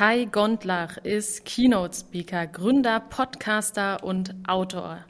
Kai 0.00 0.24
Gondlach 0.24 0.96
ist 0.96 1.44
Keynote-Speaker, 1.44 2.46
Gründer, 2.46 3.00
Podcaster 3.00 4.02
und 4.02 4.34
Autor. 4.48 5.04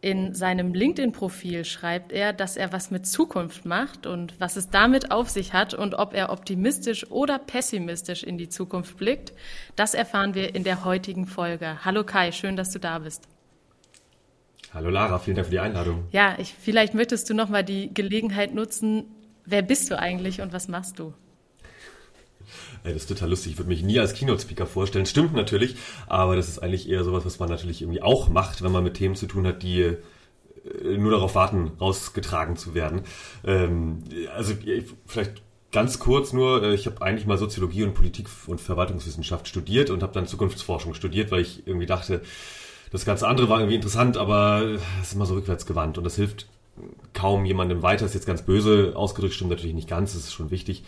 In 0.00 0.34
seinem 0.34 0.74
LinkedIn-Profil 0.74 1.64
schreibt 1.64 2.10
er, 2.10 2.32
dass 2.32 2.56
er 2.56 2.72
was 2.72 2.90
mit 2.90 3.06
Zukunft 3.06 3.66
macht 3.66 4.04
und 4.04 4.34
was 4.40 4.56
es 4.56 4.68
damit 4.68 5.12
auf 5.12 5.30
sich 5.30 5.52
hat 5.52 5.74
und 5.74 5.94
ob 5.94 6.12
er 6.12 6.30
optimistisch 6.30 7.08
oder 7.08 7.38
pessimistisch 7.38 8.24
in 8.24 8.36
die 8.36 8.48
Zukunft 8.48 8.96
blickt. 8.96 9.32
Das 9.76 9.94
erfahren 9.94 10.34
wir 10.34 10.56
in 10.56 10.64
der 10.64 10.84
heutigen 10.84 11.28
Folge. 11.28 11.84
Hallo 11.84 12.02
Kai, 12.02 12.32
schön, 12.32 12.56
dass 12.56 12.72
du 12.72 12.80
da 12.80 12.98
bist. 12.98 13.28
Hallo 14.74 14.90
Lara, 14.90 15.20
vielen 15.20 15.36
Dank 15.36 15.46
für 15.46 15.52
die 15.52 15.60
Einladung. 15.60 16.02
Ja, 16.10 16.34
ich, 16.38 16.52
vielleicht 16.52 16.94
möchtest 16.94 17.30
du 17.30 17.34
noch 17.34 17.48
mal 17.48 17.62
die 17.62 17.94
Gelegenheit 17.94 18.52
nutzen. 18.52 19.04
Wer 19.44 19.62
bist 19.62 19.88
du 19.88 19.96
eigentlich 19.96 20.40
und 20.40 20.52
was 20.52 20.66
machst 20.66 20.98
du? 20.98 21.14
Das 22.84 22.94
ist 22.94 23.06
total 23.08 23.30
lustig. 23.30 23.52
Ich 23.52 23.58
würde 23.58 23.68
mich 23.68 23.82
nie 23.82 23.98
als 23.98 24.14
Keynote-Speaker 24.14 24.66
vorstellen. 24.66 25.06
Stimmt 25.06 25.34
natürlich, 25.34 25.76
aber 26.06 26.36
das 26.36 26.48
ist 26.48 26.58
eigentlich 26.58 26.88
eher 26.88 27.04
sowas, 27.04 27.24
was 27.24 27.38
man 27.38 27.48
natürlich 27.48 27.82
irgendwie 27.82 28.02
auch 28.02 28.28
macht, 28.28 28.62
wenn 28.62 28.72
man 28.72 28.84
mit 28.84 28.94
Themen 28.94 29.14
zu 29.14 29.26
tun 29.26 29.46
hat, 29.46 29.62
die 29.62 29.82
äh, 29.82 29.96
nur 30.98 31.12
darauf 31.12 31.34
warten, 31.34 31.72
rausgetragen 31.80 32.56
zu 32.56 32.74
werden. 32.74 33.02
Ähm, 33.44 34.04
also 34.34 34.54
vielleicht 35.06 35.42
ganz 35.72 35.98
kurz 35.98 36.32
nur, 36.32 36.62
äh, 36.62 36.74
ich 36.74 36.86
habe 36.86 37.02
eigentlich 37.02 37.26
mal 37.26 37.38
Soziologie 37.38 37.84
und 37.84 37.94
Politik 37.94 38.28
und 38.46 38.60
Verwaltungswissenschaft 38.60 39.48
studiert 39.48 39.90
und 39.90 40.02
habe 40.02 40.12
dann 40.12 40.26
Zukunftsforschung 40.26 40.94
studiert, 40.94 41.30
weil 41.30 41.40
ich 41.40 41.66
irgendwie 41.66 41.86
dachte, 41.86 42.22
das 42.90 43.04
ganze 43.04 43.26
andere 43.26 43.48
war 43.48 43.58
irgendwie 43.58 43.76
interessant, 43.76 44.16
aber 44.16 44.62
es 45.00 45.08
ist 45.08 45.14
immer 45.14 45.26
so 45.26 45.34
rückwärts 45.34 45.66
gewandt 45.66 45.98
und 45.98 46.04
das 46.04 46.16
hilft 46.16 46.46
kaum 47.12 47.44
jemandem 47.44 47.82
weiter. 47.82 48.06
Ist 48.06 48.14
jetzt 48.14 48.26
ganz 48.26 48.42
böse 48.42 48.92
ausgedrückt, 48.94 49.34
stimmt 49.34 49.50
natürlich 49.50 49.74
nicht 49.74 49.88
ganz, 49.88 50.12
das 50.12 50.24
ist 50.24 50.32
schon 50.32 50.50
wichtig. 50.50 50.84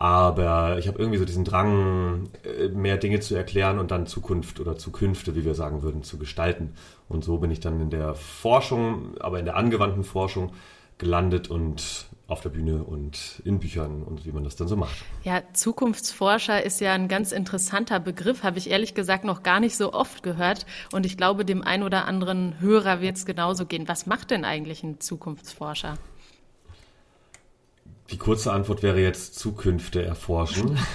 Aber 0.00 0.78
ich 0.78 0.88
habe 0.88 0.98
irgendwie 0.98 1.18
so 1.18 1.26
diesen 1.26 1.44
Drang, 1.44 2.30
äh, 2.42 2.68
mehr 2.68 2.96
Dinge 2.96 3.20
zu 3.20 3.34
erklären 3.34 3.78
und 3.78 3.90
dann 3.90 4.06
Zukunft 4.06 4.58
oder 4.58 4.78
Zukünfte, 4.78 5.36
wie 5.36 5.44
wir 5.44 5.54
sagen 5.54 5.82
würden, 5.82 6.02
zu 6.02 6.16
gestalten. 6.16 6.72
Und 7.10 7.22
so 7.22 7.36
bin 7.36 7.50
ich 7.50 7.60
dann 7.60 7.78
in 7.82 7.90
der 7.90 8.14
Forschung, 8.14 9.18
aber 9.20 9.38
in 9.38 9.44
der 9.44 9.56
angewandten 9.56 10.02
Forschung 10.02 10.52
gelandet 10.96 11.50
und 11.50 12.06
auf 12.28 12.40
der 12.40 12.48
Bühne 12.48 12.82
und 12.82 13.42
in 13.44 13.58
Büchern 13.58 14.02
und 14.02 14.24
wie 14.24 14.32
man 14.32 14.42
das 14.42 14.56
dann 14.56 14.68
so 14.68 14.76
macht. 14.76 14.96
Ja, 15.22 15.42
Zukunftsforscher 15.52 16.62
ist 16.62 16.80
ja 16.80 16.94
ein 16.94 17.08
ganz 17.08 17.30
interessanter 17.30 18.00
Begriff, 18.00 18.42
habe 18.42 18.56
ich 18.56 18.70
ehrlich 18.70 18.94
gesagt 18.94 19.24
noch 19.24 19.42
gar 19.42 19.60
nicht 19.60 19.76
so 19.76 19.92
oft 19.92 20.22
gehört. 20.22 20.64
Und 20.92 21.04
ich 21.04 21.18
glaube, 21.18 21.44
dem 21.44 21.62
ein 21.62 21.82
oder 21.82 22.06
anderen 22.06 22.58
Hörer 22.58 23.02
wird 23.02 23.18
es 23.18 23.26
genauso 23.26 23.66
gehen. 23.66 23.86
Was 23.86 24.06
macht 24.06 24.30
denn 24.30 24.46
eigentlich 24.46 24.82
ein 24.82 24.98
Zukunftsforscher? 24.98 25.98
Die 28.10 28.18
kurze 28.18 28.52
Antwort 28.52 28.82
wäre 28.82 29.00
jetzt 29.00 29.38
Zukünfte 29.38 30.02
erforschen. 30.02 30.78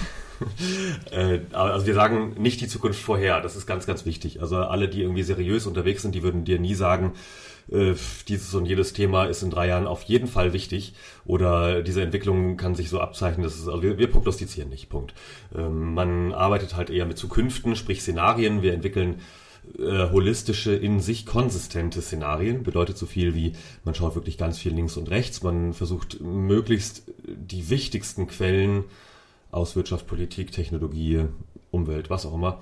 Äh, 1.10 1.40
also 1.52 1.86
wir 1.86 1.94
sagen 1.94 2.34
nicht 2.38 2.60
die 2.60 2.68
Zukunft 2.68 3.00
vorher, 3.00 3.40
das 3.40 3.56
ist 3.56 3.66
ganz, 3.66 3.86
ganz 3.86 4.04
wichtig. 4.04 4.42
Also 4.42 4.56
alle, 4.56 4.86
die 4.86 5.00
irgendwie 5.00 5.22
seriös 5.22 5.66
unterwegs 5.66 6.02
sind, 6.02 6.14
die 6.14 6.22
würden 6.22 6.44
dir 6.44 6.58
nie 6.58 6.74
sagen, 6.74 7.14
äh, 7.70 7.94
dieses 8.28 8.54
und 8.54 8.66
jedes 8.66 8.92
Thema 8.92 9.24
ist 9.24 9.42
in 9.42 9.50
drei 9.50 9.68
Jahren 9.68 9.86
auf 9.86 10.02
jeden 10.02 10.28
Fall 10.28 10.52
wichtig 10.52 10.94
oder 11.24 11.82
diese 11.82 12.02
Entwicklung 12.02 12.56
kann 12.56 12.74
sich 12.74 12.90
so 12.90 13.00
abzeichnen, 13.00 13.44
dass 13.44 13.54
es, 13.54 13.66
also 13.66 13.82
wir, 13.82 13.98
wir 13.98 14.10
prognostizieren 14.10 14.68
nicht, 14.68 14.88
Punkt. 14.88 15.14
Ähm, 15.54 15.94
man 15.94 16.32
arbeitet 16.32 16.76
halt 16.76 16.90
eher 16.90 17.06
mit 17.06 17.18
Zukünften, 17.18 17.74
sprich 17.74 18.02
Szenarien, 18.02 18.62
wir 18.62 18.74
entwickeln 18.74 19.20
äh, 19.78 20.10
holistische, 20.10 20.74
in 20.74 21.00
sich 21.00 21.26
konsistente 21.26 22.00
Szenarien. 22.00 22.62
Bedeutet 22.62 22.96
so 22.96 23.06
viel 23.06 23.34
wie, 23.34 23.52
man 23.84 23.94
schaut 23.94 24.14
wirklich 24.14 24.38
ganz 24.38 24.58
viel 24.58 24.72
links 24.72 24.96
und 24.96 25.10
rechts, 25.10 25.42
man 25.42 25.72
versucht 25.72 26.20
möglichst 26.20 27.02
die 27.26 27.68
wichtigsten 27.68 28.26
Quellen 28.26 28.84
aus 29.50 29.76
Wirtschaft, 29.76 30.06
Politik, 30.06 30.52
Technologie, 30.52 31.24
Umwelt, 31.70 32.10
was 32.10 32.26
auch 32.26 32.34
immer, 32.34 32.60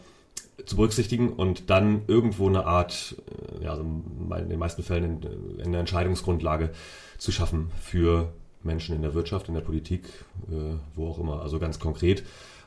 zu 0.67 0.77
berücksichtigen 0.77 1.33
und 1.33 1.71
dann 1.71 2.03
irgendwo 2.07 2.49
eine 2.49 2.67
Art, 2.67 3.17
äh, 3.61 3.65
ja, 3.65 3.71
also 3.73 3.83
in 3.83 4.49
den 4.49 4.59
meisten 4.59 4.83
Fällen 4.83 5.21
eine 5.65 5.79
Entscheidungsgrundlage 5.79 6.71
zu 7.19 7.33
schaffen 7.33 7.71
für 7.81 8.33
Menschen 8.63 8.95
in 8.95 9.03
der 9.03 9.15
Wirtschaft, 9.15 9.49
in 9.49 9.55
der 9.55 9.61
Politik, 9.61 10.05
äh, 10.51 10.77
wo 10.95 11.09
auch 11.09 11.19
immer. 11.19 11.43
Also 11.43 11.59
ganz 11.59 11.79
konkret 11.79 12.25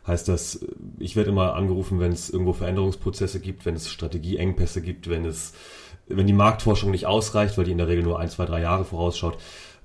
heißt 0.07 0.27
das, 0.27 0.65
ich 0.99 1.15
werde 1.15 1.31
immer 1.31 1.55
angerufen, 1.55 1.99
wenn 1.99 2.11
es 2.11 2.29
irgendwo 2.29 2.53
Veränderungsprozesse 2.53 3.39
gibt, 3.39 3.65
wenn 3.65 3.75
es 3.75 3.89
Strategieengpässe 3.89 4.81
gibt, 4.81 5.09
wenn 5.09 5.25
es, 5.25 5.53
wenn 6.07 6.27
die 6.27 6.33
Marktforschung 6.33 6.91
nicht 6.91 7.05
ausreicht, 7.05 7.57
weil 7.57 7.65
die 7.65 7.71
in 7.71 7.77
der 7.77 7.87
Regel 7.87 8.03
nur 8.03 8.19
ein, 8.19 8.29
zwei, 8.29 8.45
drei 8.45 8.61
Jahre 8.61 8.85
vorausschaut, 8.85 9.37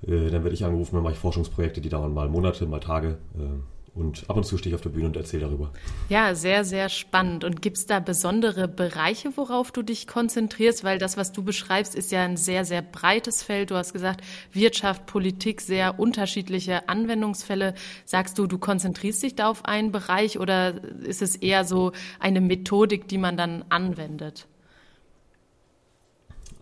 äh, 0.07 0.29
dann 0.29 0.43
werde 0.43 0.53
ich 0.53 0.63
angerufen, 0.63 0.95
dann 0.95 1.03
mache 1.03 1.13
ich 1.13 1.19
Forschungsprojekte, 1.19 1.81
die 1.81 1.89
dauern 1.89 2.13
mal 2.13 2.29
Monate, 2.29 2.65
mal 2.65 2.79
Tage. 2.79 3.17
Äh, 3.37 3.72
und 3.95 4.27
ab 4.27 4.37
und 4.37 4.43
zu 4.43 4.57
stehe 4.57 4.71
ich 4.71 4.75
auf 4.75 4.81
der 4.81 4.89
Bühne 4.89 5.05
und 5.05 5.15
erzähle 5.15 5.43
darüber. 5.43 5.71
Ja, 6.09 6.33
sehr, 6.33 6.65
sehr 6.65 6.89
spannend. 6.89 7.43
Und 7.43 7.61
gibt 7.61 7.77
es 7.77 7.85
da 7.85 7.99
besondere 7.99 8.67
Bereiche, 8.67 9.37
worauf 9.37 9.71
du 9.71 9.83
dich 9.83 10.07
konzentrierst? 10.07 10.83
Weil 10.83 10.97
das, 10.97 11.15
was 11.15 11.31
du 11.31 11.43
beschreibst, 11.43 11.93
ist 11.93 12.11
ja 12.11 12.23
ein 12.23 12.35
sehr, 12.35 12.65
sehr 12.65 12.81
breites 12.81 13.43
Feld. 13.43 13.69
Du 13.69 13.75
hast 13.75 13.93
gesagt, 13.93 14.21
Wirtschaft, 14.51 15.05
Politik, 15.05 15.61
sehr 15.61 15.99
unterschiedliche 15.99 16.89
Anwendungsfälle. 16.89 17.75
Sagst 18.03 18.39
du, 18.39 18.47
du 18.47 18.57
konzentrierst 18.57 19.21
dich 19.21 19.35
da 19.35 19.47
auf 19.47 19.65
einen 19.65 19.91
Bereich 19.91 20.39
oder 20.39 20.83
ist 21.03 21.21
es 21.21 21.35
eher 21.35 21.63
so 21.63 21.91
eine 22.19 22.41
Methodik, 22.41 23.07
die 23.07 23.19
man 23.19 23.37
dann 23.37 23.63
anwendet? 23.69 24.47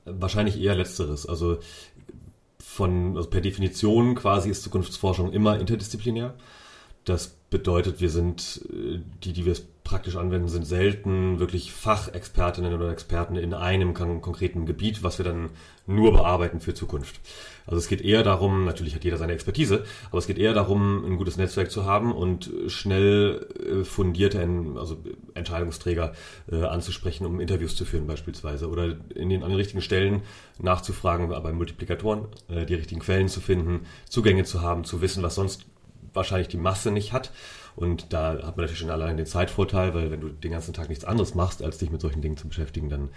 Wahrscheinlich 0.04 0.60
eher 0.60 0.76
letzteres. 0.76 1.26
Also 1.26 1.60
von, 2.60 3.16
also 3.16 3.30
per 3.30 3.40
Definition 3.40 4.16
quasi 4.16 4.50
ist 4.50 4.64
Zukunftsforschung 4.64 5.32
immer 5.32 5.60
interdisziplinär. 5.60 6.34
Das 7.06 7.36
bedeutet, 7.50 8.00
wir 8.00 8.10
sind, 8.10 8.62
äh, 8.72 9.00
die, 9.24 9.34
die 9.34 9.46
wir 9.46 9.52
es 9.52 9.66
praktisch 9.84 10.16
anwenden, 10.16 10.48
sind 10.48 10.66
selten 10.66 11.40
wirklich 11.40 11.74
Fachexpertinnen 11.74 12.74
oder 12.74 12.92
Experten 12.92 13.36
in 13.36 13.54
einem 13.54 13.94
konkreten 13.94 14.66
Gebiet, 14.66 15.04
was 15.04 15.18
wir 15.18 15.26
dann 15.26 15.50
nur 15.86 16.14
bearbeiten 16.14 16.62
für 16.62 16.74
Zukunft. 16.74 17.20
Also 17.66 17.78
es 17.78 17.88
geht 17.88 18.02
eher 18.02 18.24
darum, 18.24 18.64
natürlich 18.64 18.96
hat 18.96 19.04
jeder 19.04 19.18
seine 19.18 19.34
Expertise, 19.34 19.84
aber 20.10 20.20
es 20.20 20.28
geht 20.28 20.38
eher 20.38 20.54
darum, 20.54 21.04
ein 21.04 21.18
gutes 21.18 21.36
Netzwerk 21.36 21.72
zu 21.72 21.84
haben 21.84 22.14
und 22.14 22.50
schnell 22.68 23.48
äh, 23.60 23.84
fundierte 23.84 24.48
also 24.78 24.98
Entscheidungsträger 25.34 26.14
äh, 26.50 26.64
anzusprechen, 26.64 27.26
um 27.26 27.42
Interviews 27.42 27.76
zu 27.76 27.84
führen 27.84 28.08
beispielsweise 28.08 28.70
oder 28.70 28.96
in 29.16 29.30
den, 29.30 29.44
an 29.44 29.50
den 29.50 29.58
richtigen 29.58 29.82
Stellen 29.82 30.22
nachzufragen, 30.60 31.28
bei 31.30 31.52
Multiplikatoren 31.52 32.28
die 32.50 32.76
richtigen 32.76 33.02
Quellen 33.02 33.30
zu 33.30 33.42
finden, 33.42 33.88
Zugänge 34.08 34.44
zu 34.44 34.62
haben, 34.62 34.84
zu 34.84 35.02
wissen, 35.02 35.24
was 35.24 35.36
sonst 35.36 35.66
wahrscheinlich 36.14 36.48
die 36.48 36.58
Masse 36.58 36.92
nicht 36.92 37.14
hat. 37.14 37.32
Und 37.76 38.12
da 38.12 38.34
hat 38.34 38.58
man 38.58 38.58
natürlich 38.58 38.80
schon 38.80 38.90
allein 38.90 39.18
den 39.18 39.26
Zeitvorteil, 39.26 39.94
weil 39.94 40.12
wenn 40.12 40.22
du 40.22 40.30
den 40.30 40.52
ganzen 40.52 40.74
Tag 40.74 40.90
nichts 40.90 41.06
anderes 41.06 41.36
machst, 41.36 41.64
als 41.64 41.78
dich 41.78 41.90
mit 41.90 42.02
solchen 42.02 42.22
Dingen 42.22 42.38
zu 42.38 42.48
beschäftigen, 42.48 42.90
dann 42.90 43.10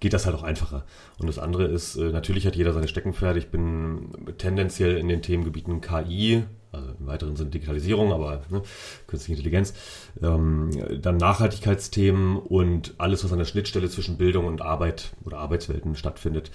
geht 0.00 0.12
das 0.12 0.26
halt 0.26 0.36
auch 0.36 0.42
einfacher. 0.42 0.84
Und 1.18 1.28
das 1.28 1.38
andere 1.38 1.64
ist, 1.64 1.96
äh, 1.96 2.10
natürlich 2.10 2.46
hat 2.46 2.56
jeder 2.56 2.72
seine 2.72 2.88
Steckenpferde. 2.88 3.38
Ich 3.38 3.50
bin 3.50 4.34
tendenziell 4.36 4.98
in 4.98 5.08
den 5.08 5.22
Themengebieten 5.22 5.80
KI, 5.80 6.44
also 6.72 6.88
im 6.98 7.06
weiteren 7.06 7.36
Sinne 7.36 7.50
Digitalisierung, 7.50 8.12
aber 8.12 8.42
ne, 8.50 8.62
künstliche 9.06 9.38
Intelligenz, 9.38 9.74
ähm, 10.22 10.70
dann 11.00 11.18
Nachhaltigkeitsthemen 11.18 12.36
und 12.36 12.94
alles, 12.98 13.24
was 13.24 13.32
an 13.32 13.38
der 13.38 13.44
Schnittstelle 13.44 13.88
zwischen 13.88 14.18
Bildung 14.18 14.46
und 14.46 14.62
Arbeit 14.62 15.12
oder 15.24 15.38
Arbeitswelten 15.38 15.94
stattfindet. 15.94 16.50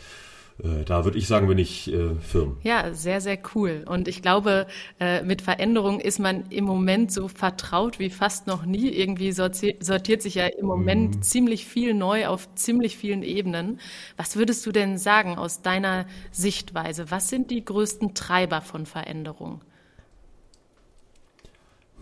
Äh, 0.64 0.86
da 0.86 1.06
würde 1.06 1.18
ich 1.18 1.28
sagen, 1.28 1.48
bin 1.48 1.58
ich 1.58 1.92
äh, 1.92 2.16
firm. 2.16 2.58
Ja, 2.64 2.94
sehr, 2.94 3.22
sehr 3.22 3.38
cool. 3.54 3.84
Und 3.88 4.08
ich 4.08 4.22
glaube, 4.22 4.68
äh, 5.00 5.22
mit 5.22 5.42
Veränderung 5.42 6.00
ist 6.00 6.20
man 6.20 6.46
im 6.50 6.66
Moment 6.66 7.12
so 7.12 7.28
vertraut 7.28 8.00
wie 8.00 8.10
fast 8.10 8.48
noch 8.48 8.66
nie. 8.66 8.90
Irgendwie 8.90 9.32
sortiert 9.32 10.22
sich 10.22 10.36
ja 10.36 10.48
im 10.48 10.66
Moment 10.66 11.18
mhm. 11.18 11.22
ziemlich 11.22 11.66
viel 11.66 11.94
neu 11.94 12.28
auf 12.28 12.54
ziemlich 12.56 12.98
vielen 12.98 13.24
Ebenen. 13.24 13.80
Was 14.16 14.36
würdest 14.36 14.66
du 14.66 14.72
denn 14.72 14.98
sagen 14.98 15.38
aus 15.38 15.62
deiner 15.62 16.08
Sichtweise? 16.32 17.12
Was 17.12 17.30
sind 17.30 17.52
die 17.52 17.64
größten 17.64 18.16
Treiber 18.16 18.62
von 18.62 18.86
Veränderung? 18.86 19.62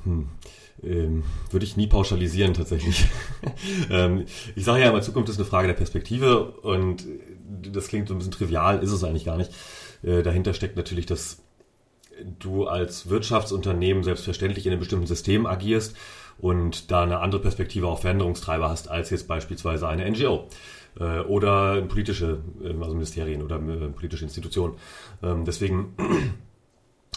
Hm. 0.04 0.30
Ähm, 0.84 1.24
würde 1.52 1.66
ich 1.66 1.78
nie 1.78 1.88
pauschalisieren 1.88 2.54
tatsächlich. 2.54 3.08
ähm, 3.90 4.26
ich 4.56 4.66
sage 4.66 4.84
ja 4.84 4.90
immer, 4.90 5.02
Zukunft 5.02 5.30
ist 5.30 5.38
eine 5.38 5.46
Frage 5.46 5.68
der 5.68 5.76
Perspektive 5.76 6.52
und 6.62 7.06
das 7.72 7.88
klingt 7.88 8.08
so 8.08 8.14
ein 8.14 8.18
bisschen 8.18 8.34
trivial, 8.34 8.84
ist 8.84 8.92
es 8.92 9.04
eigentlich 9.04 9.26
gar 9.26 9.38
nicht. 9.38 9.52
Äh, 10.04 10.22
dahinter 10.22 10.54
steckt 10.54 10.76
natürlich, 10.76 11.06
dass 11.06 11.42
du 12.40 12.68
als 12.68 13.10
Wirtschaftsunternehmen 13.10 14.04
selbstverständlich 14.04 14.66
in 14.66 14.72
einem 14.72 14.80
bestimmten 14.80 15.08
System 15.08 15.46
agierst 15.46 15.96
und 16.38 16.92
da 16.92 17.04
eine 17.04 17.20
andere 17.20 17.42
Perspektive 17.42 17.88
auf 17.88 18.02
Veränderungstreiber 18.02 18.70
hast 18.70 18.90
als 18.90 19.10
jetzt 19.10 19.28
beispielsweise 19.28 19.88
eine 19.88 20.10
NGO 20.10 20.48
äh, 21.00 21.20
oder 21.22 21.82
politische, 21.84 22.40
ähm, 22.64 22.84
also 22.84 22.94
Ministerien 22.94 23.42
oder 23.42 23.56
äh, 23.58 23.90
politische 23.90 24.26
Institutionen. 24.26 24.76
Ähm, 25.24 25.46
deswegen 25.46 25.94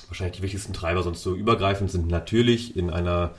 wahrscheinlich 0.09 0.37
die 0.39 0.43
wichtigsten 0.43 0.73
Treiber 0.73 1.03
sonst 1.03 1.23
so 1.23 1.35
übergreifend 1.35 1.91
sind 1.91 2.09
natürlich 2.09 2.77
in 2.77 2.91
einer 2.91 3.33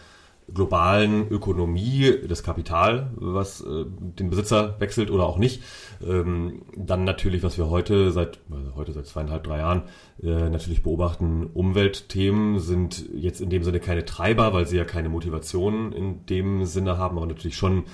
globalen 0.54 1.30
Ökonomie, 1.30 2.14
das 2.28 2.44
Kapital, 2.44 3.12
was 3.16 3.62
äh, 3.62 3.86
den 3.88 4.30
Besitzer 4.30 4.80
wechselt 4.80 5.12
oder 5.12 5.26
auch 5.26 5.38
nicht. 5.38 5.64
Ähm, 6.06 6.64
dann 6.76 7.04
natürlich, 7.04 7.44
was 7.44 7.58
wir 7.58 7.70
heute 7.70 8.12
seit 8.12 8.40
also 8.52 8.76
heute 8.76 8.94
seit 8.94 9.08
zweieinhalb, 9.08 9.44
drei 9.44 9.60
Jahren 9.60 9.84
äh, 10.22 10.50
natürlich 10.50 10.84
beobachten, 10.84 11.50
Umweltthemen 11.54 12.60
sind 12.60 13.06
jetzt 13.14 13.42
in 13.42 13.50
dem 13.50 13.64
Sinne 13.64 13.80
keine 13.80 14.06
Treiber, 14.06 14.54
weil 14.54 14.68
sie 14.68 14.78
ja 14.78 14.86
keine 14.86 15.10
Motivation 15.10 15.92
in 15.92 16.26
dem 16.26 16.66
Sinne 16.66 16.98
haben, 16.98 17.18
aber 17.18 17.28
natürlich 17.28 17.58
schon, 17.58 17.86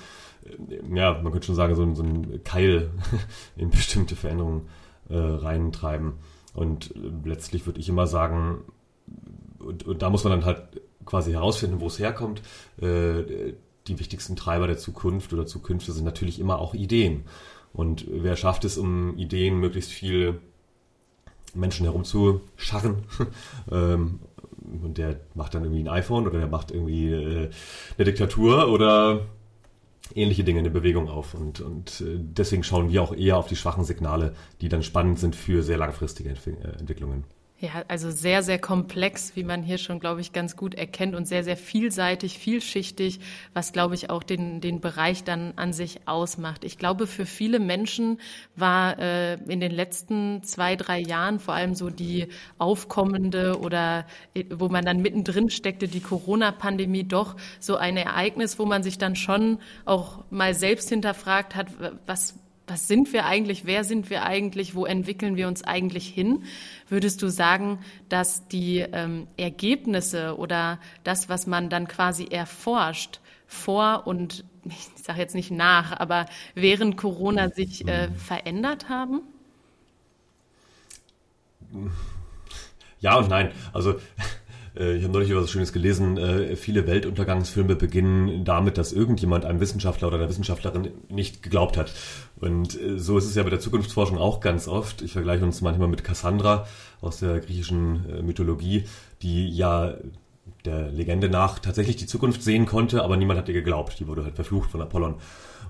äh, 0.44 0.96
ja, 0.96 1.20
man 1.22 1.32
könnte 1.32 1.46
schon 1.46 1.56
sagen, 1.56 1.74
so, 1.74 1.94
so 1.94 2.02
ein 2.02 2.42
Keil 2.44 2.90
in 3.56 3.70
bestimmte 3.70 4.16
Veränderungen 4.16 4.68
äh, 5.08 5.16
reintreiben. 5.16 6.14
Und 6.56 6.96
äh, 6.96 7.28
letztlich 7.28 7.66
würde 7.66 7.78
ich 7.78 7.88
immer 7.88 8.06
sagen, 8.06 8.62
und, 9.60 9.86
und 9.86 10.02
da 10.02 10.10
muss 10.10 10.24
man 10.24 10.32
dann 10.32 10.44
halt 10.44 10.80
quasi 11.04 11.30
herausfinden, 11.30 11.80
wo 11.80 11.86
es 11.86 11.98
herkommt. 11.98 12.42
Äh, 12.80 13.54
die 13.86 13.98
wichtigsten 14.00 14.34
Treiber 14.34 14.66
der 14.66 14.78
Zukunft 14.78 15.32
oder 15.32 15.46
Zukünfte 15.46 15.92
sind 15.92 16.04
natürlich 16.04 16.40
immer 16.40 16.58
auch 16.58 16.74
Ideen. 16.74 17.24
Und 17.72 18.06
wer 18.08 18.36
schafft 18.36 18.64
es, 18.64 18.78
um 18.78 19.16
Ideen 19.16 19.60
möglichst 19.60 19.92
viel 19.92 20.40
Menschen 21.54 21.84
herumzuscharren? 21.84 23.04
ähm, 23.70 24.20
und 24.82 24.98
der 24.98 25.20
macht 25.34 25.54
dann 25.54 25.62
irgendwie 25.62 25.84
ein 25.84 25.88
iPhone 25.88 26.26
oder 26.26 26.38
der 26.38 26.48
macht 26.48 26.72
irgendwie 26.72 27.12
äh, 27.12 27.50
eine 27.96 28.04
Diktatur 28.04 28.68
oder 28.68 29.26
ähnliche 30.14 30.44
Dinge 30.44 30.58
in 30.58 30.64
der 30.64 30.72
Bewegung 30.72 31.08
auf. 31.08 31.34
Und, 31.34 31.60
und 31.60 32.00
äh, 32.00 32.18
deswegen 32.18 32.62
schauen 32.62 32.90
wir 32.90 33.02
auch 33.02 33.14
eher 33.14 33.36
auf 33.36 33.48
die 33.48 33.56
schwachen 33.56 33.84
Signale, 33.84 34.34
die 34.60 34.68
dann 34.68 34.82
spannend 34.82 35.18
sind 35.18 35.36
für 35.36 35.62
sehr 35.62 35.78
langfristige 35.78 36.30
äh, 36.30 36.78
Entwicklungen. 36.78 37.24
Ja, 37.58 37.84
also 37.88 38.10
sehr, 38.10 38.42
sehr 38.42 38.58
komplex, 38.58 39.34
wie 39.34 39.42
man 39.42 39.62
hier 39.62 39.78
schon, 39.78 39.98
glaube 39.98 40.20
ich, 40.20 40.34
ganz 40.34 40.56
gut 40.56 40.74
erkennt 40.74 41.14
und 41.14 41.26
sehr, 41.26 41.42
sehr 41.42 41.56
vielseitig, 41.56 42.38
vielschichtig, 42.38 43.18
was, 43.54 43.72
glaube 43.72 43.94
ich, 43.94 44.10
auch 44.10 44.22
den, 44.22 44.60
den 44.60 44.82
Bereich 44.82 45.24
dann 45.24 45.54
an 45.56 45.72
sich 45.72 46.06
ausmacht. 46.06 46.64
Ich 46.64 46.76
glaube, 46.76 47.06
für 47.06 47.24
viele 47.24 47.58
Menschen 47.58 48.20
war 48.56 48.98
äh, 48.98 49.34
in 49.50 49.60
den 49.60 49.72
letzten 49.72 50.42
zwei, 50.42 50.76
drei 50.76 50.98
Jahren 51.00 51.40
vor 51.40 51.54
allem 51.54 51.74
so 51.74 51.88
die 51.88 52.28
aufkommende 52.58 53.58
oder 53.58 54.06
äh, 54.34 54.44
wo 54.50 54.68
man 54.68 54.84
dann 54.84 55.00
mittendrin 55.00 55.48
steckte, 55.48 55.88
die 55.88 56.00
Corona-Pandemie 56.00 57.04
doch 57.04 57.36
so 57.58 57.76
ein 57.76 57.96
Ereignis, 57.96 58.58
wo 58.58 58.66
man 58.66 58.82
sich 58.82 58.98
dann 58.98 59.16
schon 59.16 59.60
auch 59.86 60.24
mal 60.28 60.52
selbst 60.52 60.90
hinterfragt 60.90 61.54
hat, 61.54 61.68
was 62.04 62.34
was 62.66 62.88
sind 62.88 63.12
wir 63.12 63.26
eigentlich, 63.26 63.64
wer 63.64 63.84
sind 63.84 64.10
wir 64.10 64.24
eigentlich, 64.24 64.74
wo 64.74 64.86
entwickeln 64.86 65.36
wir 65.36 65.46
uns 65.48 65.62
eigentlich 65.62 66.08
hin? 66.08 66.44
Würdest 66.88 67.22
du 67.22 67.28
sagen, 67.28 67.78
dass 68.08 68.48
die 68.48 68.78
ähm, 68.78 69.28
Ergebnisse 69.36 70.36
oder 70.36 70.80
das, 71.04 71.28
was 71.28 71.46
man 71.46 71.70
dann 71.70 71.86
quasi 71.86 72.26
erforscht, 72.26 73.20
vor 73.46 74.06
und 74.06 74.44
ich 74.64 74.88
sage 75.02 75.20
jetzt 75.20 75.34
nicht 75.34 75.50
nach, 75.50 75.92
aber 75.98 76.26
während 76.54 76.96
Corona 76.96 77.50
sich 77.50 77.86
äh, 77.86 78.10
verändert 78.10 78.88
haben? 78.88 79.20
Ja 83.00 83.16
und 83.16 83.28
nein. 83.28 83.52
Also 83.72 84.00
ich 84.76 85.02
habe 85.04 85.12
neulich 85.12 85.30
etwas 85.30 85.50
Schönes 85.50 85.72
gelesen. 85.72 86.18
Äh, 86.18 86.56
viele 86.56 86.86
Weltuntergangsfilme 86.86 87.76
beginnen 87.76 88.44
damit, 88.44 88.78
dass 88.78 88.92
irgendjemand 88.92 89.44
einem 89.44 89.60
Wissenschaftler 89.60 90.08
oder 90.08 90.18
einer 90.18 90.28
Wissenschaftlerin 90.28 90.90
nicht 91.08 91.42
geglaubt 91.42 91.76
hat. 91.76 91.92
Und 92.40 92.80
äh, 92.80 92.98
so 92.98 93.16
ist 93.18 93.24
es 93.24 93.34
ja 93.34 93.42
bei 93.42 93.50
der 93.50 93.60
Zukunftsforschung 93.60 94.18
auch 94.18 94.40
ganz 94.40 94.68
oft. 94.68 95.02
Ich 95.02 95.12
vergleiche 95.12 95.44
uns 95.44 95.60
manchmal 95.60 95.88
mit 95.88 96.04
Cassandra 96.04 96.66
aus 97.00 97.18
der 97.18 97.40
griechischen 97.40 98.24
Mythologie, 98.24 98.84
die 99.22 99.48
ja 99.48 99.94
der 100.64 100.90
Legende 100.90 101.28
nach 101.28 101.58
tatsächlich 101.58 101.96
die 101.96 102.06
Zukunft 102.06 102.42
sehen 102.42 102.66
konnte, 102.66 103.02
aber 103.02 103.16
niemand 103.16 103.38
hat 103.38 103.48
ihr 103.48 103.54
geglaubt. 103.54 103.98
Die 104.00 104.06
wurde 104.06 104.24
halt 104.24 104.34
verflucht 104.34 104.70
von 104.70 104.80
Apollon. 104.80 105.16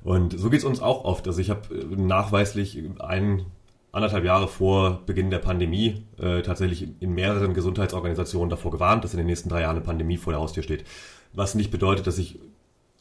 Und 0.03 0.39
so 0.39 0.51
geht 0.51 0.61
es 0.61 0.65
uns 0.65 0.81
auch 0.81 1.05
oft. 1.05 1.27
Also 1.27 1.41
ich 1.41 1.51
habe 1.51 1.75
nachweislich 1.97 2.83
einen 2.99 3.47
anderthalb 3.93 4.25
Jahre 4.25 4.49
vor 4.49 5.03
Beginn 5.07 5.31
der 5.31 5.39
Pandemie 5.39 6.05
äh, 6.19 6.43
tatsächlich 6.43 6.89
in 7.01 7.15
mehreren 7.15 7.55
Gesundheitsorganisationen 7.55 8.51
davor 8.51 8.71
gewarnt, 8.71 9.05
dass 9.05 9.15
in 9.15 9.19
den 9.19 9.27
nächsten 9.27 9.49
drei 9.49 9.63
Jahren 9.63 9.77
eine 9.77 9.85
Pandemie 9.85 10.17
vor 10.17 10.33
der 10.33 10.41
Haustür 10.41 10.63
steht. 10.63 10.85
Was 11.33 11.55
nicht 11.55 11.71
bedeutet, 11.71 12.07
dass 12.07 12.19
ich 12.19 12.39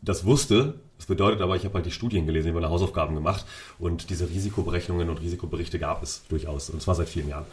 das 0.02 0.26
wusste. 0.26 0.76
Das 0.98 1.08
bedeutet 1.08 1.42
aber, 1.42 1.56
ich 1.56 1.66
habe 1.66 1.76
halt 1.76 1.86
die 1.86 1.92
Studien 1.92 2.26
gelesen, 2.26 2.48
ich 2.48 2.54
habe 2.54 2.62
meine 2.62 2.72
Hausaufgaben 2.72 3.16
gemacht 3.16 3.46
und 3.80 4.10
diese 4.10 4.30
Risikoberechnungen 4.30 5.10
und 5.10 5.22
Risikoberichte 5.22 5.80
gab 5.80 6.02
es 6.04 6.26
durchaus 6.30 6.70
und 6.70 6.82
zwar 6.82 6.96
seit 6.96 7.10
vielen 7.10 7.28
Jahren. 7.28 7.46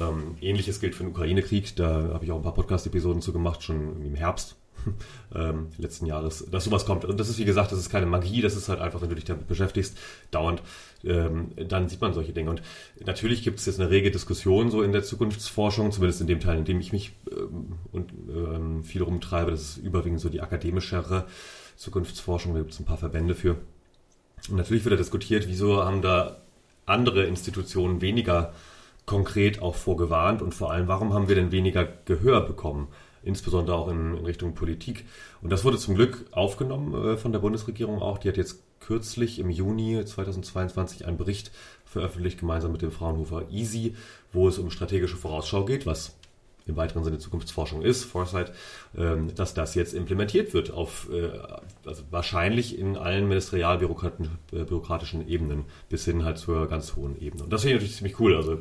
Ähm, 0.00 0.36
Ähnliches 0.40 0.80
gilt 0.80 0.94
für 0.94 1.04
den 1.04 1.10
Ukraine-Krieg, 1.10 1.76
da 1.76 2.10
habe 2.12 2.24
ich 2.24 2.32
auch 2.32 2.36
ein 2.36 2.42
paar 2.42 2.54
Podcast-Episoden 2.54 3.22
zu 3.22 3.32
gemacht, 3.32 3.62
schon 3.62 4.04
im 4.04 4.14
Herbst 4.14 4.56
ähm, 5.34 5.68
letzten 5.78 6.06
Jahres, 6.06 6.46
dass 6.50 6.64
sowas 6.64 6.86
kommt. 6.86 7.04
Und 7.04 7.18
das 7.18 7.28
ist, 7.28 7.38
wie 7.38 7.44
gesagt, 7.44 7.72
das 7.72 7.78
ist 7.78 7.90
keine 7.90 8.06
Magie, 8.06 8.42
das 8.42 8.56
ist 8.56 8.68
halt 8.68 8.80
einfach, 8.80 9.00
wenn 9.00 9.08
du 9.08 9.14
dich 9.14 9.24
damit 9.24 9.46
beschäftigst, 9.46 9.96
dauernd, 10.30 10.62
ähm, 11.04 11.52
dann 11.56 11.88
sieht 11.88 12.00
man 12.00 12.12
solche 12.12 12.32
Dinge. 12.32 12.50
Und 12.50 12.62
natürlich 13.04 13.42
gibt 13.42 13.58
es 13.58 13.66
jetzt 13.66 13.80
eine 13.80 13.90
rege 13.90 14.10
Diskussion 14.10 14.70
so 14.70 14.82
in 14.82 14.92
der 14.92 15.02
Zukunftsforschung, 15.02 15.92
zumindest 15.92 16.20
in 16.20 16.26
dem 16.26 16.40
Teil, 16.40 16.58
in 16.58 16.64
dem 16.64 16.80
ich 16.80 16.92
mich 16.92 17.12
ähm, 17.30 17.78
und, 17.92 18.12
ähm, 18.28 18.84
viel 18.84 19.02
rumtreibe. 19.02 19.50
Das 19.50 19.62
ist 19.62 19.76
überwiegend 19.78 20.20
so 20.20 20.28
die 20.28 20.40
akademischere 20.40 21.26
Zukunftsforschung, 21.76 22.52
da 22.52 22.60
gibt 22.60 22.72
es 22.72 22.80
ein 22.80 22.84
paar 22.84 22.98
Verbände 22.98 23.34
für. 23.34 23.56
Und 24.48 24.56
natürlich 24.56 24.84
wird 24.84 24.92
da 24.92 24.96
diskutiert, 24.96 25.48
wieso 25.48 25.84
haben 25.84 26.02
da 26.02 26.38
andere 26.86 27.24
Institutionen 27.24 28.00
weniger 28.00 28.52
konkret 29.06 29.60
auch 29.60 29.74
vorgewarnt 29.74 30.42
und 30.42 30.54
vor 30.54 30.72
allem, 30.72 30.88
warum 30.88 31.14
haben 31.14 31.28
wir 31.28 31.34
denn 31.34 31.52
weniger 31.52 31.88
Gehör 32.04 32.42
bekommen? 32.42 32.88
Insbesondere 33.22 33.76
auch 33.76 33.88
in, 33.88 34.16
in, 34.16 34.24
Richtung 34.24 34.54
Politik. 34.54 35.04
Und 35.42 35.50
das 35.50 35.64
wurde 35.64 35.78
zum 35.78 35.94
Glück 35.94 36.26
aufgenommen 36.32 36.94
äh, 36.94 37.16
von 37.16 37.32
der 37.32 37.40
Bundesregierung 37.40 38.00
auch. 38.00 38.18
Die 38.18 38.28
hat 38.28 38.36
jetzt 38.36 38.62
kürzlich 38.80 39.38
im 39.38 39.50
Juni 39.50 40.04
2022 40.04 41.06
einen 41.06 41.16
Bericht 41.16 41.50
veröffentlicht, 41.84 42.40
gemeinsam 42.40 42.72
mit 42.72 42.82
dem 42.82 42.92
Fraunhofer 42.92 43.50
EASY, 43.50 43.94
wo 44.32 44.48
es 44.48 44.58
um 44.58 44.70
strategische 44.70 45.16
Vorausschau 45.16 45.64
geht, 45.64 45.86
was 45.86 46.14
im 46.66 46.76
weiteren 46.76 47.04
Sinne 47.04 47.18
Zukunftsforschung 47.18 47.82
ist, 47.82 48.04
Foresight, 48.04 48.52
ähm, 48.96 49.34
dass 49.34 49.54
das 49.54 49.74
jetzt 49.74 49.92
implementiert 49.92 50.54
wird 50.54 50.70
auf 50.70 51.08
äh, 51.12 51.30
also 51.84 52.02
wahrscheinlich 52.10 52.78
in 52.78 52.96
allen 52.96 53.28
ministerial-bürokratischen 53.28 55.26
äh, 55.26 55.32
Ebenen 55.32 55.64
bis 55.88 56.04
hin 56.04 56.24
halt 56.24 56.38
zur 56.38 56.68
ganz 56.68 56.96
hohen 56.96 57.20
Ebene. 57.20 57.44
Und 57.44 57.52
das 57.52 57.62
finde 57.62 57.76
ich 57.76 57.80
natürlich 57.80 57.96
ziemlich 57.96 58.20
cool. 58.20 58.36
Also 58.36 58.58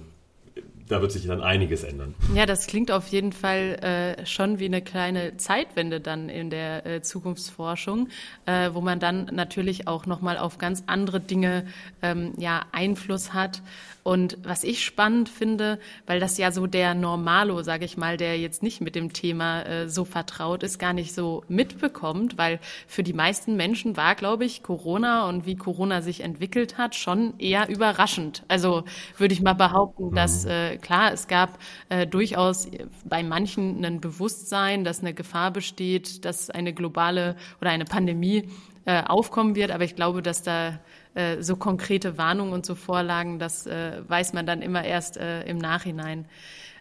da 0.89 1.01
wird 1.01 1.11
sich 1.11 1.27
dann 1.27 1.41
einiges 1.41 1.83
ändern. 1.83 2.15
Ja, 2.33 2.45
das 2.45 2.65
klingt 2.65 2.91
auf 2.91 3.07
jeden 3.07 3.31
Fall 3.31 4.17
äh, 4.19 4.25
schon 4.25 4.59
wie 4.59 4.65
eine 4.65 4.81
kleine 4.81 5.37
Zeitwende 5.37 6.01
dann 6.01 6.29
in 6.29 6.49
der 6.49 6.85
äh, 6.85 7.01
Zukunftsforschung, 7.01 8.09
äh, 8.47 8.71
wo 8.73 8.81
man 8.81 8.99
dann 8.99 9.29
natürlich 9.31 9.87
auch 9.87 10.07
nochmal 10.07 10.37
auf 10.37 10.57
ganz 10.57 10.83
andere 10.87 11.19
Dinge 11.19 11.67
ähm, 12.01 12.33
ja, 12.37 12.65
Einfluss 12.71 13.33
hat. 13.33 13.61
Und 14.01 14.39
was 14.41 14.63
ich 14.63 14.83
spannend 14.83 15.29
finde, 15.29 15.77
weil 16.07 16.19
das 16.19 16.39
ja 16.39 16.51
so 16.51 16.65
der 16.65 16.95
Normalo, 16.95 17.61
sage 17.61 17.85
ich 17.85 17.95
mal, 17.95 18.17
der 18.17 18.39
jetzt 18.39 18.63
nicht 18.63 18.81
mit 18.81 18.95
dem 18.95 19.13
Thema 19.13 19.61
äh, 19.61 19.89
so 19.89 20.03
vertraut 20.05 20.63
ist, 20.63 20.79
gar 20.79 20.93
nicht 20.93 21.13
so 21.13 21.43
mitbekommt, 21.47 22.35
weil 22.35 22.59
für 22.87 23.03
die 23.03 23.13
meisten 23.13 23.55
Menschen 23.55 23.97
war, 23.97 24.15
glaube 24.15 24.45
ich, 24.45 24.63
Corona 24.63 25.29
und 25.29 25.45
wie 25.45 25.55
Corona 25.55 26.01
sich 26.01 26.21
entwickelt 26.21 26.79
hat, 26.79 26.95
schon 26.95 27.37
eher 27.37 27.69
überraschend. 27.69 28.43
Also 28.47 28.83
würde 29.17 29.35
ich 29.35 29.41
mal 29.41 29.53
behaupten, 29.53 30.15
dass 30.15 30.45
mhm. 30.45 30.51
äh, 30.51 30.77
klar, 30.81 31.13
es 31.13 31.27
gab 31.27 31.59
äh, 31.89 32.07
durchaus 32.07 32.69
bei 33.05 33.23
manchen 33.23 33.83
ein 33.83 34.01
Bewusstsein, 34.01 34.83
dass 34.83 35.01
eine 35.01 35.13
Gefahr 35.13 35.51
besteht, 35.51 36.25
dass 36.25 36.49
eine 36.49 36.73
globale 36.73 37.35
oder 37.61 37.71
eine 37.71 37.85
Pandemie 37.85 38.49
äh, 38.85 39.03
aufkommen 39.03 39.55
wird, 39.55 39.71
aber 39.71 39.83
ich 39.83 39.95
glaube, 39.95 40.21
dass 40.21 40.41
da 40.41 40.79
äh, 41.13 41.41
so 41.41 41.55
konkrete 41.55 42.17
Warnungen 42.17 42.53
und 42.53 42.65
so 42.65 42.75
Vorlagen, 42.75 43.39
das 43.39 43.67
äh, 43.67 44.01
weiß 44.07 44.33
man 44.33 44.45
dann 44.45 44.61
immer 44.61 44.83
erst 44.83 45.17
äh, 45.17 45.43
im 45.43 45.57
Nachhinein. 45.57 46.25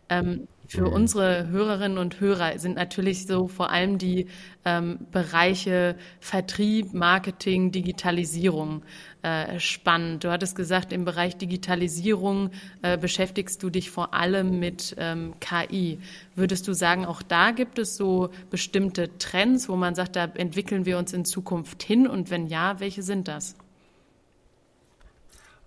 Ähm, 0.08 0.48
für 0.68 0.82
mhm. 0.82 0.92
unsere 0.92 1.48
Hörerinnen 1.48 1.96
und 1.96 2.20
Hörer 2.20 2.58
sind 2.58 2.76
natürlich 2.76 3.26
so 3.26 3.48
vor 3.48 3.70
allem 3.70 3.96
die 3.96 4.26
ähm, 4.66 4.98
Bereiche 5.10 5.96
Vertrieb, 6.20 6.92
Marketing, 6.92 7.72
Digitalisierung 7.72 8.82
äh, 9.22 9.58
spannend. 9.58 10.24
Du 10.24 10.30
hattest 10.30 10.56
gesagt, 10.56 10.92
im 10.92 11.06
Bereich 11.06 11.38
Digitalisierung 11.38 12.50
äh, 12.82 12.98
beschäftigst 12.98 13.62
du 13.62 13.70
dich 13.70 13.90
vor 13.90 14.12
allem 14.12 14.58
mit 14.58 14.94
ähm, 14.98 15.32
KI. 15.40 16.00
Würdest 16.34 16.68
du 16.68 16.74
sagen, 16.74 17.06
auch 17.06 17.22
da 17.22 17.52
gibt 17.52 17.78
es 17.78 17.96
so 17.96 18.28
bestimmte 18.50 19.16
Trends, 19.16 19.70
wo 19.70 19.76
man 19.76 19.94
sagt, 19.94 20.16
da 20.16 20.24
entwickeln 20.24 20.84
wir 20.84 20.98
uns 20.98 21.14
in 21.14 21.24
Zukunft 21.24 21.82
hin? 21.82 22.06
Und 22.06 22.30
wenn 22.30 22.46
ja, 22.46 22.78
welche 22.78 23.02
sind 23.02 23.26
das? 23.26 23.56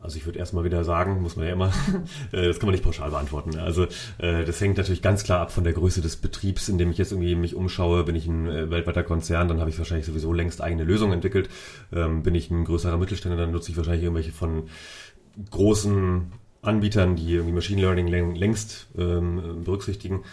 Also 0.02 0.18
ich 0.18 0.26
würde 0.26 0.40
erstmal 0.40 0.64
wieder 0.64 0.84
sagen, 0.84 1.22
muss 1.22 1.36
man 1.36 1.46
ja 1.46 1.54
immer, 1.54 1.68
äh, 2.32 2.48
das 2.48 2.60
kann 2.60 2.68
man 2.68 2.74
nicht 2.74 2.84
pauschal 2.84 3.12
beantworten. 3.12 3.58
Also 3.58 3.86
äh, 4.18 4.46
das 4.46 4.60
hängt 4.60 4.78
natürlich 4.78 5.02
ganz 5.02 5.24
klar 5.24 5.40
ab 5.40 5.52
von 5.52 5.64
der 5.64 5.74
Größe 5.74 6.02
des 6.02 6.18
Betriebs, 6.18 6.70
in 6.70 6.78
dem 6.78 6.92
ich 6.92 6.98
jetzt 6.98 7.12
irgendwie 7.12 7.36
mich 7.36 7.56
umschaue. 7.56 8.04
Bin 8.04 8.16
ich 8.16 8.26
ein 8.26 8.48
äh, 8.48 8.70
weltweiter 8.72 9.04
Konzern, 9.04 9.48
dann 9.48 9.60
habe 9.60 9.70
ich 9.70 9.78
wahrscheinlich 9.78 10.08
sowieso 10.08 10.34
längst 10.34 10.62
eigene 10.62 10.84
Lösungen 10.84 11.14
entwickelt. 11.14 11.50
Ähm, 11.94 12.24
bin 12.24 12.36
ich 12.36 12.50
ein 12.50 12.66
größerer 12.66 12.98
Mittelständler, 12.98 13.42
dann 13.42 13.52
nutze 13.52 13.72
ich 13.72 13.78
wahrscheinlich 13.78 14.04
irgendwelche 14.04 14.32
von 14.32 14.64
großen 15.50 16.32
Anbietern, 16.62 17.16
die 17.16 17.34
irgendwie 17.34 17.54
Machine 17.54 17.82
Learning 17.82 18.08
längst 18.36 18.88
ähm, 18.98 19.64
berücksichtigen. 19.64 20.24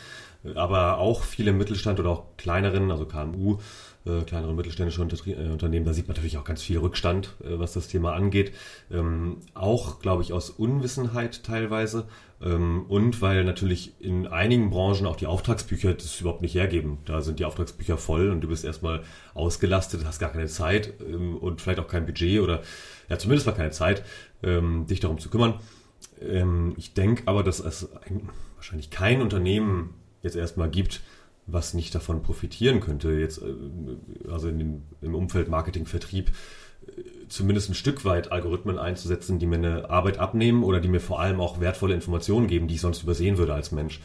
Aber 0.55 0.99
auch 0.99 1.25
viele 1.25 1.53
Mittelstand 1.53 1.99
oder 1.99 2.11
auch 2.11 2.37
kleineren, 2.37 2.91
also 2.91 3.07
KMU, 3.07 3.59
äh, 4.07 4.23
kleinere 4.23 4.51
und 4.51 4.57
mittelständische 4.57 5.03
äh, 5.03 5.51
Unternehmen. 5.51 5.85
Da 5.85 5.93
sieht 5.93 6.07
man 6.07 6.15
natürlich 6.15 6.39
auch 6.39 6.45
ganz 6.45 6.63
viel 6.63 6.79
Rückstand, 6.79 7.35
äh, 7.43 7.59
was 7.59 7.73
das 7.73 7.89
Thema 7.89 8.15
angeht. 8.15 8.53
Ähm, 8.91 9.39
auch, 9.55 10.01
glaube 10.01 10.23
ich, 10.23 10.33
aus 10.33 10.51
Unwissenheit 10.51 11.43
teilweise. 11.43 12.07
Ähm, 12.41 12.87
und 12.89 13.21
weil 13.21 13.45
natürlich 13.45 14.01
in 14.01 14.27
einigen 14.29 14.71
Branchen 14.71 15.07
auch 15.07 15.17
die 15.17 15.27
Auftragsbücher 15.27 15.95
das 15.95 16.21
überhaupt 16.21 16.43
nicht 16.43 16.55
hergeben. 16.55 16.99
Da 17.05 17.21
sind 17.21 17.41
die 17.41 17.45
Auftragsbücher 17.45 17.99
voll 17.99 18.31
und 18.31 18.41
du 18.41 18.49
bist 18.49 18.65
erstmal 18.65 19.03
ausgelastet, 19.35 20.05
hast 20.05 20.21
gar 20.21 20.31
keine 20.31 20.47
Zeit 20.47 20.95
ähm, 21.01 21.37
und 21.37 21.61
vielleicht 21.61 21.81
auch 21.81 21.89
kein 21.89 22.07
Budget 22.07 22.41
oder 22.41 22.63
ja, 23.09 23.19
zumindest 23.19 23.47
mal 23.47 23.55
keine 23.55 23.71
Zeit, 23.71 24.05
ähm, 24.43 24.87
dich 24.87 25.01
darum 25.01 25.19
zu 25.19 25.31
kümmern. 25.31 25.55
Ähm, 26.21 26.75
ich 26.77 26.95
denke 26.95 27.25
aber, 27.27 27.43
dass 27.43 27.59
es 27.59 27.89
wahrscheinlich 28.57 28.91
kein 28.91 29.21
Unternehmen 29.21 29.95
jetzt 30.23 30.37
erstmal 30.37 30.71
gibt, 30.71 31.01
was 31.47 31.75
nicht 31.75 31.95
davon 31.95 32.23
profitieren 32.23 32.81
könnte, 32.81 33.11
jetzt 33.13 33.39
äh, 33.39 34.31
also 34.31 34.51
den, 34.51 34.83
im 35.01 35.15
Umfeld 35.15 35.49
Marketing, 35.49 35.87
Vertrieb, 35.87 36.31
äh, 36.87 37.03
zumindest 37.29 37.71
ein 37.71 37.75
Stück 37.75 38.05
weit 38.05 38.31
Algorithmen 38.31 38.79
einzusetzen, 38.79 39.39
die 39.39 39.47
mir 39.47 39.57
eine 39.57 39.91
Arbeit 39.91 40.19
abnehmen 40.19 40.63
oder 40.63 40.81
die 40.81 40.89
mir 40.89 41.01
vor 41.01 41.21
allem 41.21 41.41
auch 41.41 41.61
wertvolle 41.61 41.95
Informationen 41.95 42.47
geben, 42.47 42.69
die 42.69 42.75
ich 42.75 42.81
sonst 42.81 43.03
übersehen 43.03 43.39
würde 43.39 43.55
als 43.55 43.73
Mensch. 43.73 44.01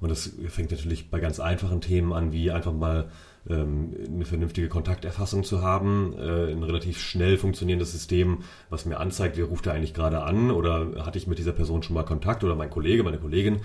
Und 0.00 0.10
das 0.10 0.30
fängt 0.48 0.70
natürlich 0.70 1.10
bei 1.10 1.20
ganz 1.20 1.40
einfachen 1.40 1.80
Themen 1.80 2.12
an, 2.12 2.32
wie 2.32 2.50
einfach 2.50 2.72
mal 2.72 3.10
ähm, 3.48 3.94
eine 4.06 4.24
vernünftige 4.24 4.68
Kontakterfassung 4.68 5.44
zu 5.44 5.62
haben, 5.62 6.14
äh, 6.18 6.50
ein 6.52 6.62
relativ 6.62 7.00
schnell 7.00 7.36
funktionierendes 7.38 7.92
System, 7.92 8.38
was 8.70 8.86
mir 8.86 8.98
anzeigt, 8.98 9.36
wer 9.36 9.46
ruft 9.46 9.66
da 9.66 9.72
eigentlich 9.72 9.94
gerade 9.94 10.22
an 10.22 10.50
oder 10.50 11.04
hatte 11.04 11.18
ich 11.18 11.26
mit 11.26 11.38
dieser 11.38 11.52
Person 11.52 11.82
schon 11.82 11.94
mal 11.94 12.04
Kontakt 12.04 12.44
oder 12.44 12.54
mein 12.54 12.70
Kollege, 12.70 13.02
meine 13.02 13.18
Kollegin 13.18 13.60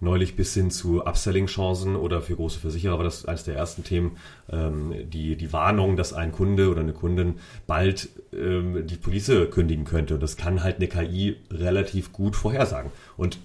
neulich 0.00 0.36
bis 0.36 0.54
hin 0.54 0.70
zu 0.70 1.04
Upselling-Chancen 1.06 1.96
oder 1.96 2.20
für 2.20 2.36
große 2.36 2.60
Versicherer 2.60 2.98
war 2.98 3.04
das 3.04 3.24
eines 3.24 3.44
der 3.44 3.56
ersten 3.56 3.84
Themen, 3.84 4.16
ähm, 4.50 4.92
die, 5.10 5.36
die 5.36 5.52
Warnung, 5.52 5.96
dass 5.96 6.12
ein 6.12 6.32
Kunde 6.32 6.70
oder 6.70 6.80
eine 6.80 6.92
Kundin 6.92 7.36
bald 7.66 8.08
ähm, 8.32 8.86
die 8.86 8.96
Police 8.96 9.50
kündigen 9.50 9.84
könnte. 9.84 10.14
Und 10.14 10.22
das 10.22 10.36
kann 10.36 10.62
halt 10.62 10.76
eine 10.76 10.88
KI 10.88 11.36
relativ 11.50 12.12
gut 12.12 12.36
vorhersagen. 12.36 12.90
Und 13.16 13.38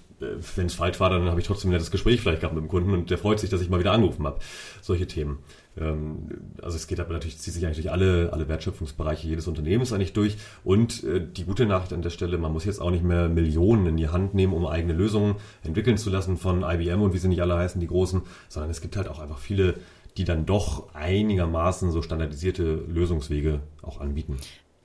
wenn 0.56 0.68
es 0.68 0.76
falsch 0.76 1.00
war, 1.00 1.10
dann 1.10 1.26
habe 1.26 1.42
ich 1.42 1.48
trotzdem 1.48 1.70
ein 1.70 1.74
nettes 1.74 1.92
Gespräch 1.92 2.22
vielleicht 2.22 2.42
gehabt 2.42 2.56
mit 2.56 2.64
dem 2.64 2.70
Kunden 2.70 2.94
und 2.94 3.10
der 3.10 3.18
freut 3.18 3.40
sich, 3.40 3.50
dass 3.50 3.62
ich 3.62 3.70
mal 3.70 3.80
wieder 3.80 3.92
angerufen 3.92 4.26
habe. 4.26 4.40
Solche 4.82 5.08
Themen. 5.08 5.40
Ähm, 5.78 6.28
also 6.62 6.76
es 6.76 6.88
geht 6.88 7.00
aber 7.00 7.14
natürlich, 7.14 7.40
zieht 7.40 7.54
sich 7.54 7.66
eigentlich 7.66 7.92
alle, 7.92 8.32
alle 8.34 8.48
Wertschöpfungsbereiche 8.48 9.28
jedes 9.28 9.48
Unternehmens 9.48 9.94
eigentlich 9.94 10.14
durch. 10.14 10.38
Und 10.64 11.04
äh, 11.04 11.26
die 11.26 11.46
gute 11.46 11.66
Nachricht 11.66 11.94
an 11.94 12.02
der 12.02 12.10
Stelle, 12.10 12.38
man 12.38 12.54
muss 12.54 12.66
jetzt 12.66 12.80
auch 12.80 12.92
nicht 12.92 13.04
mehr 13.04 13.30
Millionen 13.30 13.88
in 13.88 13.98
die 13.98 14.10
Hand 14.10 14.34
nehmen, 14.34 14.54
um 14.54 14.66
eigene 14.68 14.94
Lösungen 14.94 15.36
entwickeln 15.64 15.98
zu 15.98 16.10
lassen 16.10 16.38
von 16.38 16.64
IBM 16.64 17.02
und 17.02 17.14
wie 17.14 17.18
sie 17.18 17.28
nicht 17.28 17.42
alle 17.42 17.58
heißen, 17.58 17.82
die 17.82 17.88
großen, 17.88 18.22
sondern 18.50 18.70
es 18.70 18.82
gibt 18.82 18.96
halt 18.98 19.08
auch 19.08 19.20
einfach 19.20 19.40
viele, 19.40 19.76
die 20.18 20.26
dann 20.26 20.46
doch 20.46 20.94
einigermaßen 20.94 21.92
so 21.92 22.02
standardisierte 22.02 22.84
Lösungswege 22.88 23.62
auch 23.82 24.00
anbieten. 24.02 24.38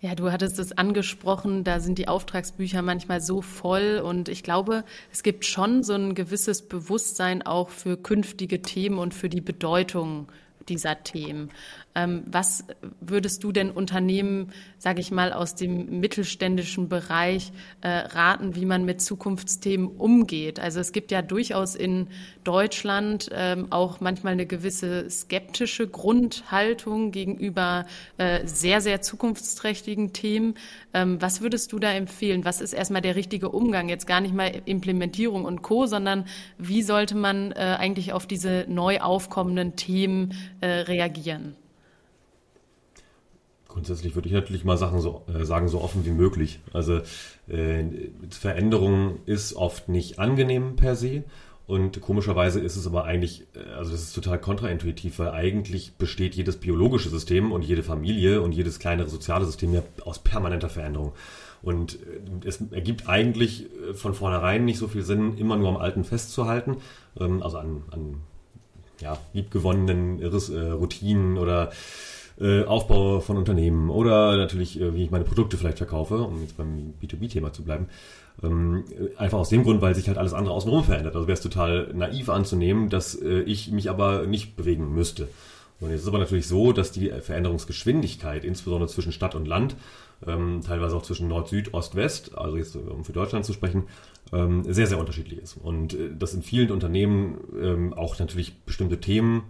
Ja, 0.03 0.15
du 0.15 0.31
hattest 0.31 0.59
es 0.59 0.76
angesprochen, 0.76 1.65
da 1.65 1.81
sind 1.81 1.97
die 1.97 2.07
Auftragsbücher 2.07 2.83
manchmal 2.83 3.23
so 3.23 3.41
voll 3.41 4.03
und 4.05 4.29
ich 4.29 4.43
glaube, 4.43 4.85
es 5.11 5.23
gibt 5.23 5.47
schon 5.47 5.83
so 5.83 5.95
ein 5.95 6.15
gewisses 6.15 6.61
Bewusstsein 6.61 7.41
auch 7.41 7.71
für 7.71 7.97
künftige 7.97 8.61
Themen 8.61 8.99
und 8.99 9.15
für 9.15 9.31
die 9.31 9.41
Bedeutung 9.41 10.29
dieser 10.69 11.03
Themen. 11.03 11.50
Ähm, 11.97 12.23
was 12.26 12.65
würdest 13.00 13.43
du 13.43 13.53
denn 13.53 13.71
Unternehmen, 13.71 14.53
sage 14.76 15.00
ich 15.00 15.11
mal, 15.11 15.33
aus 15.33 15.55
dem 15.55 15.99
mittelständischen 15.99 16.91
Bereich 16.91 17.53
äh, 17.81 17.88
raten, 17.88 18.55
wie 18.55 18.67
man 18.67 18.85
mit 18.85 19.00
Zukunftsthemen 19.00 19.88
umgeht? 19.88 20.61
Also 20.61 20.79
es 20.79 20.93
gibt 20.93 21.11
ja 21.11 21.23
durchaus 21.23 21.75
in 21.75 22.09
Deutschland 22.45 23.31
ähm, 23.33 23.69
auch 23.71 24.00
manchmal 24.00 24.35
eine 24.35 24.45
gewisse 24.45 25.09
skeptische 25.09 25.88
Grundhaltung 25.88 27.12
gegenüber 27.12 27.87
äh, 28.19 28.47
sehr, 28.47 28.83
sehr 28.83 29.00
zukunftsträchtigen 29.00 30.12
Themen. 30.12 30.55
Ähm, 30.93 31.21
was 31.23 31.41
würdest 31.41 31.73
du 31.73 31.79
da 31.79 31.91
empfehlen? 31.93 32.45
Was 32.45 32.61
ist 32.61 32.75
erstmal 32.75 33.00
der 33.00 33.17
richtige 33.17 33.49
Umgang? 33.49 33.88
Jetzt 33.88 34.07
gar 34.07 34.21
nicht 34.21 34.35
mal 34.35 34.53
Implementierung 34.67 35.47
und 35.47 35.62
Co., 35.62 35.87
sondern 35.87 36.26
wie 36.59 36.83
sollte 36.83 37.17
man 37.17 37.53
äh, 37.53 37.76
eigentlich 37.79 38.12
auf 38.12 38.26
diese 38.26 38.67
neu 38.69 39.00
aufkommenden 39.00 39.76
Themen 39.76 40.35
reagieren? 40.62 41.55
Grundsätzlich 43.76 44.14
würde 44.14 44.26
ich 44.26 44.33
natürlich 44.35 44.64
mal 44.64 44.78
Sachen 44.78 45.02
so, 45.02 45.21
äh, 45.28 45.45
sagen, 45.45 45.68
so 45.68 45.83
offen 45.83 46.06
wie 46.06 46.11
möglich. 46.11 46.61
Also 46.73 47.00
äh, 47.47 47.85
Veränderung 48.30 49.18
ist 49.26 49.52
oft 49.52 49.90
nicht 49.90 50.18
angenehm 50.18 50.76
per 50.76 50.97
se. 50.97 51.25
Und 51.66 52.00
komischerweise 52.00 52.59
ist 52.59 52.76
es 52.76 52.87
aber 52.87 53.04
eigentlich, 53.04 53.42
äh, 53.54 53.75
also 53.75 53.90
das 53.90 54.00
ist 54.00 54.14
total 54.14 54.38
kontraintuitiv, 54.38 55.18
weil 55.18 55.28
eigentlich 55.28 55.92
besteht 55.97 56.35
jedes 56.37 56.56
biologische 56.56 57.11
System 57.11 57.52
und 57.52 57.61
jede 57.61 57.83
Familie 57.83 58.40
und 58.40 58.52
jedes 58.52 58.78
kleinere 58.78 59.11
soziale 59.11 59.45
System 59.45 59.75
ja 59.75 59.83
aus 60.06 60.21
permanenter 60.21 60.71
Veränderung. 60.71 61.12
Und 61.61 61.97
äh, 61.97 62.49
es 62.49 62.62
ergibt 62.71 63.11
eigentlich 63.11 63.66
äh, 63.90 63.92
von 63.92 64.14
vornherein 64.14 64.64
nicht 64.64 64.78
so 64.78 64.88
viel 64.88 65.02
Sinn, 65.02 65.37
immer 65.37 65.59
nur 65.59 65.68
am 65.68 65.76
Alten 65.76 66.04
festzuhalten, 66.04 66.78
ähm, 67.21 67.42
also 67.42 67.59
an, 67.59 67.83
an 67.90 68.21
ja, 69.02 69.18
liebgewonnenen 69.35 70.23
Routinen 70.25 71.37
oder 71.37 71.71
äh, 72.40 72.64
Aufbau 72.64 73.21
von 73.21 73.37
Unternehmen 73.37 73.90
oder 73.90 74.37
natürlich, 74.37 74.81
äh, 74.81 74.95
wie 74.95 75.05
ich 75.05 75.11
meine 75.11 75.25
Produkte 75.25 75.57
vielleicht 75.57 75.78
verkaufe, 75.78 76.19
um 76.19 76.43
jetzt 76.43 76.57
beim 76.57 76.95
B2B-Thema 77.02 77.52
zu 77.52 77.62
bleiben. 77.62 77.88
Ähm, 78.43 78.85
einfach 79.16 79.38
aus 79.38 79.49
dem 79.49 79.62
Grund, 79.62 79.81
weil 79.81 79.95
sich 79.95 80.09
halt 80.09 80.19
alles 80.19 80.35
andere 80.35 80.55
außenrum 80.55 80.85
verändert. 80.85 81.14
Also 81.14 81.26
wäre 81.26 81.37
es 81.37 81.40
total 81.40 81.93
naiv 81.95 82.28
anzunehmen, 82.28 82.90
dass 82.90 83.14
äh, 83.14 83.40
ich 83.40 83.71
mich 83.71 83.88
aber 83.88 84.26
nicht 84.26 84.57
bewegen 84.57 84.95
müsste. 84.95 85.28
Und 85.81 85.90
jetzt 85.90 86.02
ist 86.02 86.09
aber 86.09 86.19
natürlich 86.19 86.47
so, 86.47 86.73
dass 86.73 86.93
die 86.93 87.09
Veränderungsgeschwindigkeit, 87.09 88.45
insbesondere 88.45 88.88
zwischen 88.88 89.12
Stadt 89.12 89.35
und 89.35 89.47
Land, 89.47 89.76
ähm, 90.26 90.61
teilweise 90.64 90.97
auch 90.97 91.02
zwischen 91.02 91.28
Nord, 91.28 91.49
Süd, 91.49 91.75
Ost, 91.75 91.95
West, 91.95 92.37
also 92.37 92.57
jetzt 92.57 92.76
um 92.76 93.05
für 93.05 93.12
Deutschland 93.12 93.45
zu 93.45 93.52
sprechen, 93.52 93.85
ähm, 94.33 94.64
sehr, 94.64 94.87
sehr 94.87 94.99
unterschiedlich 94.99 95.38
ist. 95.38 95.57
Und 95.62 95.95
äh, 95.95 96.11
dass 96.19 96.35
in 96.35 96.43
vielen 96.43 96.71
Unternehmen 96.71 97.38
ähm, 97.61 97.93
auch 97.93 98.19
natürlich 98.19 98.55
bestimmte 98.61 99.00
Themen 99.00 99.43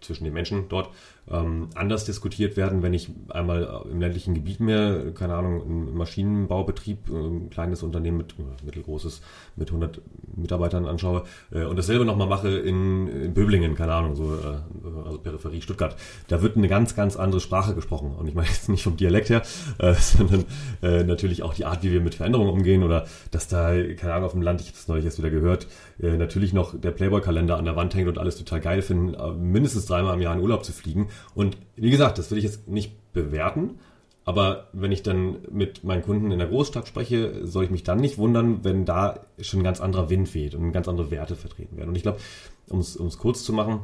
zwischen 0.00 0.24
den 0.24 0.32
Menschen 0.32 0.68
dort 0.68 0.90
ähm, 1.30 1.68
anders 1.74 2.04
diskutiert 2.04 2.56
werden, 2.56 2.82
wenn 2.82 2.94
ich 2.94 3.10
einmal 3.28 3.84
im 3.90 4.00
ländlichen 4.00 4.34
Gebiet 4.34 4.60
mehr, 4.60 5.12
keine 5.14 5.34
Ahnung, 5.34 5.62
einen 5.62 5.96
Maschinenbaubetrieb, 5.96 7.10
ein 7.10 7.50
kleines 7.50 7.82
Unternehmen 7.82 8.18
mit 8.18 8.34
mittelgroßes 8.64 9.20
mit 9.56 9.68
100 9.68 10.00
Mitarbeitern 10.36 10.86
anschaue 10.86 11.24
äh, 11.52 11.64
und 11.64 11.76
dasselbe 11.76 12.04
nochmal 12.04 12.28
mache 12.28 12.48
in, 12.48 13.08
in 13.08 13.34
Böblingen, 13.34 13.74
keine 13.74 13.94
Ahnung, 13.94 14.14
so 14.14 14.34
äh, 14.34 15.04
also 15.04 15.18
Peripherie 15.18 15.60
Stuttgart. 15.60 15.96
Da 16.28 16.42
wird 16.42 16.56
eine 16.56 16.68
ganz, 16.68 16.94
ganz 16.94 17.16
andere 17.16 17.40
Sprache 17.40 17.74
gesprochen 17.74 18.14
und 18.16 18.26
ich 18.28 18.34
meine 18.34 18.48
jetzt 18.48 18.68
nicht 18.68 18.82
vom 18.82 18.96
Dialekt 18.96 19.30
her, 19.30 19.42
äh, 19.78 19.94
sondern 19.98 20.44
äh, 20.82 21.04
natürlich 21.04 21.42
auch 21.42 21.54
die 21.54 21.64
Art, 21.64 21.82
wie 21.82 21.92
wir 21.92 22.00
mit 22.00 22.14
Veränderungen 22.14 22.50
umgehen 22.50 22.82
oder 22.82 23.06
dass 23.30 23.48
da, 23.48 23.72
keine 23.96 24.14
Ahnung, 24.14 24.26
auf 24.26 24.32
dem 24.32 24.42
Land, 24.42 24.60
ich 24.60 24.68
habe 24.68 24.76
das 24.76 24.88
neulich 24.88 25.04
erst 25.04 25.18
wieder 25.18 25.30
gehört, 25.30 25.66
äh, 26.00 26.16
natürlich 26.16 26.52
noch 26.52 26.78
der 26.78 26.90
Playboy-Kalender 26.90 27.56
an 27.56 27.64
der 27.64 27.76
Wand 27.76 27.94
hängt 27.94 28.08
und 28.08 28.18
alles 28.18 28.36
total 28.36 28.60
geil 28.60 28.82
finden, 28.82 29.14
äh, 29.14 29.32
mindestens 29.32 29.86
dreimal 29.86 30.14
im 30.14 30.20
Jahr 30.20 30.34
in 30.34 30.40
Urlaub 30.40 30.64
zu 30.64 30.72
fliegen 30.72 31.08
und 31.34 31.56
wie 31.76 31.90
gesagt, 31.90 32.18
das 32.18 32.30
will 32.30 32.38
ich 32.38 32.44
jetzt 32.44 32.68
nicht 32.68 33.12
bewerten, 33.12 33.78
aber 34.24 34.68
wenn 34.74 34.92
ich 34.92 35.02
dann 35.02 35.38
mit 35.50 35.84
meinen 35.84 36.02
Kunden 36.02 36.30
in 36.30 36.38
der 36.38 36.48
Großstadt 36.48 36.86
spreche, 36.86 37.46
soll 37.46 37.64
ich 37.64 37.70
mich 37.70 37.82
dann 37.82 37.98
nicht 37.98 38.18
wundern, 38.18 38.62
wenn 38.62 38.84
da 38.84 39.20
schon 39.40 39.60
ein 39.60 39.64
ganz 39.64 39.80
anderer 39.80 40.10
Wind 40.10 40.34
weht 40.34 40.54
und 40.54 40.72
ganz 40.72 40.86
andere 40.86 41.10
Werte 41.10 41.34
vertreten 41.34 41.78
werden. 41.78 41.88
Und 41.88 41.96
ich 41.96 42.02
glaube, 42.02 42.20
um 42.68 42.80
es 42.80 43.18
kurz 43.18 43.42
zu 43.42 43.54
machen, 43.54 43.80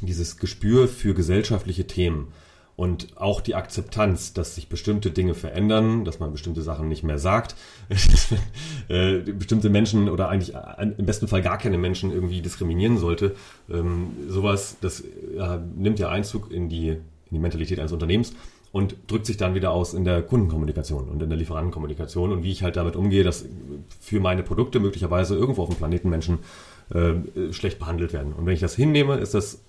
dieses 0.00 0.38
Gespür 0.38 0.88
für 0.88 1.14
gesellschaftliche 1.14 1.86
Themen 1.86 2.32
und 2.74 3.16
auch 3.16 3.40
die 3.40 3.54
Akzeptanz, 3.54 4.32
dass 4.32 4.54
sich 4.54 4.68
bestimmte 4.68 5.10
Dinge 5.10 5.34
verändern, 5.34 6.04
dass 6.04 6.20
man 6.20 6.32
bestimmte 6.32 6.62
Sachen 6.62 6.88
nicht 6.88 7.02
mehr 7.02 7.18
sagt, 7.18 7.54
äh, 8.88 9.18
bestimmte 9.18 9.68
Menschen 9.68 10.08
oder 10.08 10.28
eigentlich 10.28 10.54
im 10.78 11.06
besten 11.06 11.28
Fall 11.28 11.42
gar 11.42 11.58
keine 11.58 11.78
Menschen 11.78 12.10
irgendwie 12.10 12.40
diskriminieren 12.40 12.96
sollte. 12.96 13.34
Ähm, 13.70 14.12
sowas, 14.28 14.78
das 14.80 15.04
ja, 15.36 15.62
nimmt 15.76 15.98
ja 15.98 16.08
Einzug 16.08 16.50
in 16.50 16.68
die, 16.68 16.88
in 16.88 17.00
die 17.30 17.38
Mentalität 17.38 17.78
eines 17.78 17.92
Unternehmens 17.92 18.32
und 18.72 18.96
drückt 19.06 19.26
sich 19.26 19.36
dann 19.36 19.54
wieder 19.54 19.70
aus 19.70 19.92
in 19.92 20.04
der 20.04 20.22
Kundenkommunikation 20.22 21.08
und 21.10 21.22
in 21.22 21.28
der 21.28 21.38
Lieferantenkommunikation 21.38 22.32
und 22.32 22.42
wie 22.42 22.52
ich 22.52 22.62
halt 22.62 22.76
damit 22.76 22.96
umgehe, 22.96 23.22
dass 23.22 23.44
für 24.00 24.18
meine 24.18 24.42
Produkte 24.42 24.80
möglicherweise 24.80 25.36
irgendwo 25.36 25.62
auf 25.62 25.68
dem 25.68 25.76
Planeten 25.76 26.08
Menschen 26.08 26.38
äh, 26.88 27.52
schlecht 27.52 27.78
behandelt 27.78 28.14
werden. 28.14 28.32
Und 28.32 28.46
wenn 28.46 28.54
ich 28.54 28.60
das 28.60 28.74
hinnehme, 28.74 29.16
ist 29.16 29.34
das 29.34 29.60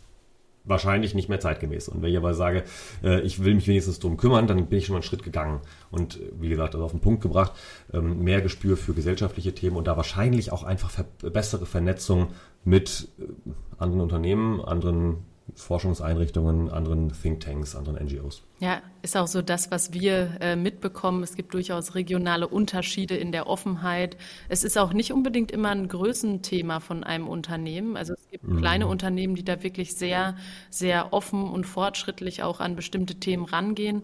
wahrscheinlich 0.66 1.14
nicht 1.14 1.30
mehr 1.30 1.40
zeitgemäß. 1.40 1.90
Und 1.90 2.02
wenn 2.02 2.12
ich 2.12 2.18
aber 2.18 2.34
sage, 2.34 2.64
äh, 3.04 3.22
ich 3.22 3.44
will 3.44 3.56
mich 3.56 3.68
wenigstens 3.68 4.00
drum 4.00 4.18
kümmern, 4.18 4.48
dann 4.48 4.68
bin 4.68 4.80
ich 4.80 4.86
schon 4.86 4.94
mal 4.94 4.98
einen 4.98 5.04
Schritt 5.04 5.24
gegangen. 5.24 5.62
Und 5.92 6.20
äh, 6.20 6.32
wie 6.40 6.50
gesagt, 6.50 6.76
also 6.76 6.86
auf 6.86 6.92
den 6.92 7.02
Punkt 7.02 7.22
gebracht, 7.22 7.54
ähm, 7.94 8.24
mehr 8.24 8.42
Gespür 8.42 8.78
für 8.78 8.94
gesellschaftliche 8.94 9.54
Themen 9.54 9.76
und 9.76 9.88
da 9.88 9.98
wahrscheinlich 9.98 10.52
auch 10.52 10.64
einfach 10.64 10.92
bessere 11.22 11.66
Vernetzung 11.66 12.28
mit 12.64 13.10
äh, 13.20 13.52
anderen 13.78 14.02
Unternehmen, 14.02 14.62
anderen 14.62 15.26
Forschungseinrichtungen, 15.56 16.70
anderen 16.70 17.12
Thinktanks, 17.12 17.76
anderen 17.76 18.04
NGOs. 18.06 18.44
Ja, 18.60 18.82
ist 19.02 19.18
auch 19.18 19.28
so 19.28 19.42
das, 19.42 19.72
was 19.72 19.94
wir 19.94 20.38
äh, 20.40 20.56
mitbekommen. 20.56 21.22
Es 21.22 21.36
gibt 21.36 21.54
durchaus 21.54 21.96
regionale 21.96 22.48
Unterschiede 22.48 23.16
in 23.16 23.32
der 23.32 23.48
Offenheit. 23.48 24.16
Es 24.48 24.64
ist 24.64 24.78
auch 24.78 24.94
nicht 24.94 25.12
unbedingt 25.12 25.52
immer 25.52 25.70
ein 25.70 25.90
Größenthema 25.90 26.80
von 26.80 27.04
einem 27.04 27.28
Unternehmen. 27.28 27.98
Also 27.98 28.14
es 28.14 28.30
gibt 28.32 28.48
mhm. 28.48 28.60
kleine 28.60 28.88
Unternehmen, 28.88 29.36
die 29.36 29.44
da 29.44 29.64
wirklich 29.64 29.96
sehr, 29.96 30.38
sehr 30.70 31.12
offen 31.12 31.44
und 31.44 31.66
fortschrittlich 31.66 32.42
auch 32.42 32.62
an 32.62 32.76
bestimmte 32.76 33.16
Themen 33.16 33.44
rangehen. 33.44 34.04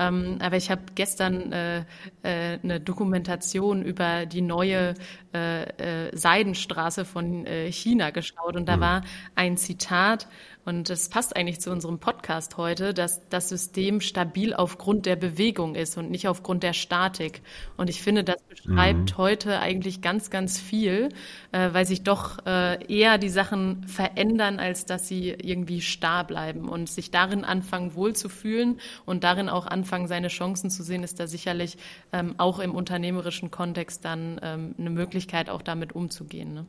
Ähm, 0.00 0.38
aber 0.40 0.56
ich 0.56 0.70
habe 0.70 0.82
gestern 0.94 1.52
äh, 1.52 1.84
äh, 2.22 2.58
eine 2.62 2.80
Dokumentation 2.80 3.82
über 3.82 4.26
die 4.26 4.40
neue 4.40 4.94
äh, 5.34 6.06
äh 6.08 6.16
Seidenstraße 6.16 7.04
von 7.04 7.46
äh, 7.46 7.70
China 7.70 8.10
geschaut 8.10 8.56
und 8.56 8.68
da 8.68 8.76
mhm. 8.76 8.80
war 8.80 9.02
ein 9.34 9.56
Zitat, 9.56 10.26
und 10.64 10.90
es 10.90 11.08
passt 11.08 11.34
eigentlich 11.36 11.60
zu 11.60 11.70
unserem 11.70 11.98
Podcast 11.98 12.58
heute, 12.58 12.92
dass 12.92 13.28
das 13.28 13.48
System 13.48 14.00
stabil 14.00 14.52
aufgrund 14.52 15.06
der 15.06 15.16
Bewegung 15.16 15.74
ist 15.74 15.96
und 15.96 16.10
nicht 16.10 16.28
aufgrund 16.28 16.62
der 16.62 16.74
Statik. 16.74 17.40
Und 17.78 17.88
ich 17.88 18.02
finde, 18.02 18.24
das 18.24 18.42
beschreibt 18.42 19.12
mhm. 19.12 19.16
heute 19.16 19.58
eigentlich 19.58 20.02
ganz, 20.02 20.28
ganz 20.28 20.60
viel, 20.60 21.08
äh, 21.52 21.70
weil 21.72 21.86
sich 21.86 22.02
doch 22.02 22.44
äh, 22.44 22.84
eher 22.86 23.16
die 23.16 23.30
Sachen 23.30 23.84
verändern, 23.88 24.60
als 24.60 24.84
dass 24.84 25.08
sie 25.08 25.30
irgendwie 25.30 25.80
starr 25.80 26.24
bleiben. 26.24 26.68
Und 26.68 26.90
sich 26.90 27.10
darin 27.10 27.44
anfangen 27.44 27.94
wohlzufühlen 27.94 28.80
und 29.06 29.24
darin 29.24 29.48
auch 29.48 29.66
anfangen, 29.66 30.08
seine 30.08 30.28
Chancen 30.28 30.68
zu 30.68 30.82
sehen, 30.82 31.02
ist 31.02 31.18
da 31.18 31.26
sicherlich 31.26 31.78
ähm, 32.12 32.34
auch 32.36 32.58
im 32.58 32.74
unternehmerischen 32.74 33.50
Kontext 33.50 34.04
dann 34.04 34.38
ähm, 34.42 34.74
eine 34.78 34.90
Möglichkeit, 34.90 35.19
auch 35.50 35.62
damit 35.62 35.94
umzugehen. 35.94 36.54
Ne? 36.54 36.66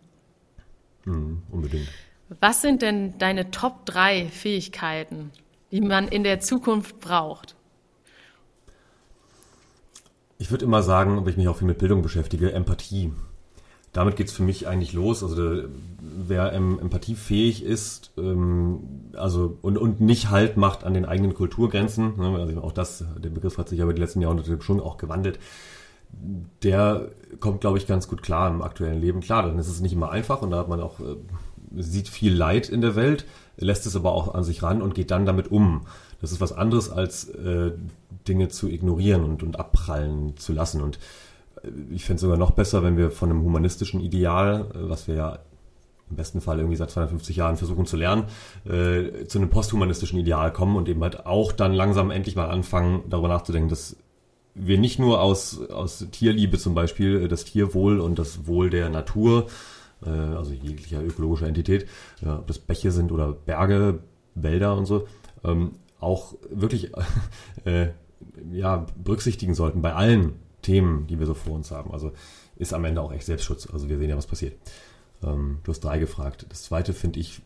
Mhm, 1.06 1.44
unbedingt. 1.50 1.88
Was 2.40 2.62
sind 2.62 2.82
denn 2.82 3.18
deine 3.18 3.52
Top 3.52 3.86
3 3.86 4.28
Fähigkeiten, 4.28 5.32
die 5.72 5.82
man 5.82 6.08
in 6.08 6.24
der 6.24 6.40
Zukunft 6.40 7.00
braucht? 7.00 7.56
Ich 10.38 10.50
würde 10.50 10.66
immer 10.66 10.82
sagen, 10.82 11.18
wenn 11.18 11.32
ich 11.32 11.38
mich 11.38 11.48
auch 11.48 11.58
viel 11.58 11.68
mit 11.68 11.78
Bildung 11.78 12.02
beschäftige, 12.02 12.52
Empathie. 12.54 13.12
Damit 13.94 14.16
geht 14.16 14.28
es 14.28 14.34
für 14.34 14.44
mich 14.44 14.68
eigentlich 14.68 14.94
los. 14.94 15.22
Also 15.22 15.64
wer 16.00 16.54
empathiefähig 16.54 17.64
ist, 17.64 18.12
ähm, 18.18 19.12
also 19.14 19.58
und, 19.62 19.78
und 19.78 20.00
nicht 20.00 20.30
Halt 20.30 20.56
macht 20.56 20.86
an 20.86 20.94
den 20.94 21.06
eigenen 21.06 21.34
Kulturgrenzen, 21.34 22.18
ne, 22.18 22.40
also 22.40 22.62
auch 22.62 22.72
das, 22.72 23.04
der 23.18 23.30
Begriff 23.30 23.58
hat 23.58 23.68
sich 23.68 23.82
aber 23.82 23.94
die 23.94 24.02
letzten 24.02 24.22
Jahrhunderte 24.22 24.62
schon 24.62 24.80
auch 24.80 24.98
gewandelt, 24.98 25.40
der 26.64 27.10
kommt, 27.40 27.62
glaube 27.62 27.78
ich, 27.78 27.88
ganz 27.88 28.08
gut 28.08 28.22
klar 28.22 28.50
im 28.50 28.62
aktuellen 28.62 29.02
Leben. 29.02 29.22
Klar, 29.22 29.44
dann 29.44 29.58
ist 29.58 29.68
es 29.68 29.82
nicht 29.82 29.94
immer 29.94 30.12
einfach 30.12 30.42
und 30.42 30.52
da 30.52 30.58
hat 30.58 30.68
man 30.68 30.82
auch 30.82 31.00
äh, 31.00 31.16
sieht 31.76 32.10
viel 32.10 32.34
Leid 32.34 32.70
in 32.70 32.82
der 32.82 32.96
Welt, 32.96 33.26
lässt 33.58 33.86
es 33.86 33.96
aber 33.96 34.12
auch 34.14 34.34
an 34.34 34.44
sich 34.44 34.64
ran 34.64 34.82
und 34.82 34.96
geht 34.96 35.12
dann 35.12 35.26
damit 35.26 35.52
um. 35.52 35.86
Das 36.20 36.32
ist 36.32 36.42
was 36.42 36.52
anderes, 36.52 36.90
als 36.90 37.30
äh, 37.30 37.72
Dinge 38.28 38.50
zu 38.50 38.70
ignorieren 38.70 39.24
und, 39.24 39.44
und 39.44 39.60
abprallen 39.60 40.38
zu 40.38 40.54
lassen. 40.54 40.82
Und 40.82 41.00
äh, 41.64 41.70
ich 41.92 42.06
fände 42.06 42.16
es 42.16 42.22
sogar 42.22 42.38
noch 42.38 42.52
besser, 42.52 42.84
wenn 42.84 42.98
wir 42.98 43.12
von 43.12 43.30
einem 43.30 43.44
humanistischen 43.44 44.02
Ideal, 44.02 44.68
äh, 44.74 44.90
was 44.90 45.08
wir 45.08 45.16
ja 45.16 45.40
im 46.10 46.18
besten 46.18 46.42
Fall 46.42 46.60
irgendwie 46.60 46.76
seit 46.76 46.92
250 46.92 47.38
Jahren 47.38 47.56
versuchen 47.56 47.86
zu 47.86 47.96
lernen, 47.96 48.26
äh, 48.66 49.26
zu 49.26 49.40
einem 49.40 49.50
posthumanistischen 49.50 50.20
Ideal 50.20 50.52
kommen 50.52 50.76
und 50.76 50.90
eben 50.90 51.02
halt 51.02 51.26
auch 51.26 51.54
dann 51.54 51.74
langsam 51.74 52.12
endlich 52.12 52.36
mal 52.36 52.50
anfangen, 52.50 53.04
darüber 53.10 53.30
nachzudenken, 53.30 53.70
dass 53.70 53.96
wir 54.54 54.78
nicht 54.78 55.00
nur 55.00 55.22
aus, 55.22 55.62
aus 55.70 56.06
Tierliebe 56.12 56.58
zum 56.58 56.76
Beispiel 56.76 57.28
das 57.28 57.46
Tierwohl 57.46 58.00
und 58.00 58.20
das 58.20 58.48
Wohl 58.48 58.70
der 58.70 58.90
Natur 58.90 59.48
äh, 60.06 60.10
also 60.10 60.54
jeglicher 60.54 61.04
ökologischer 61.04 61.48
Entität, 61.48 61.88
äh, 62.24 62.30
ob 62.30 62.48
das 62.48 62.60
Bäche 62.60 62.92
sind 62.92 63.12
oder 63.12 63.32
Berge, 63.32 64.00
Wälder 64.36 64.76
und 64.76 64.86
so, 64.86 65.08
ähm, 65.44 65.74
auch 66.00 66.36
wirklich 66.50 66.92
äh, 67.66 67.90
ja, 68.52 68.86
berücksichtigen 68.96 69.54
sollten 69.54 69.82
bei 69.82 69.94
allen 69.94 70.34
Themen, 70.62 71.08
die 71.08 71.20
wir 71.20 71.26
so 71.26 71.34
vor 71.34 71.54
uns 71.54 71.72
haben. 71.72 71.92
Also 71.92 72.12
ist 72.56 72.74
am 72.74 72.86
Ende 72.86 73.02
auch 73.02 73.12
echt 73.12 73.26
Selbstschutz. 73.26 73.68
Also 73.72 73.90
wir 73.90 73.98
sehen 73.98 74.10
ja, 74.10 74.18
was 74.18 74.28
passiert. 74.28 74.54
Ähm, 75.24 75.60
du 75.64 75.72
hast 75.72 75.82
drei 75.82 76.00
gefragt. 76.00 76.46
Das 76.50 76.64
zweite 76.64 76.94
finde 76.94 77.20
ich, 77.20 77.42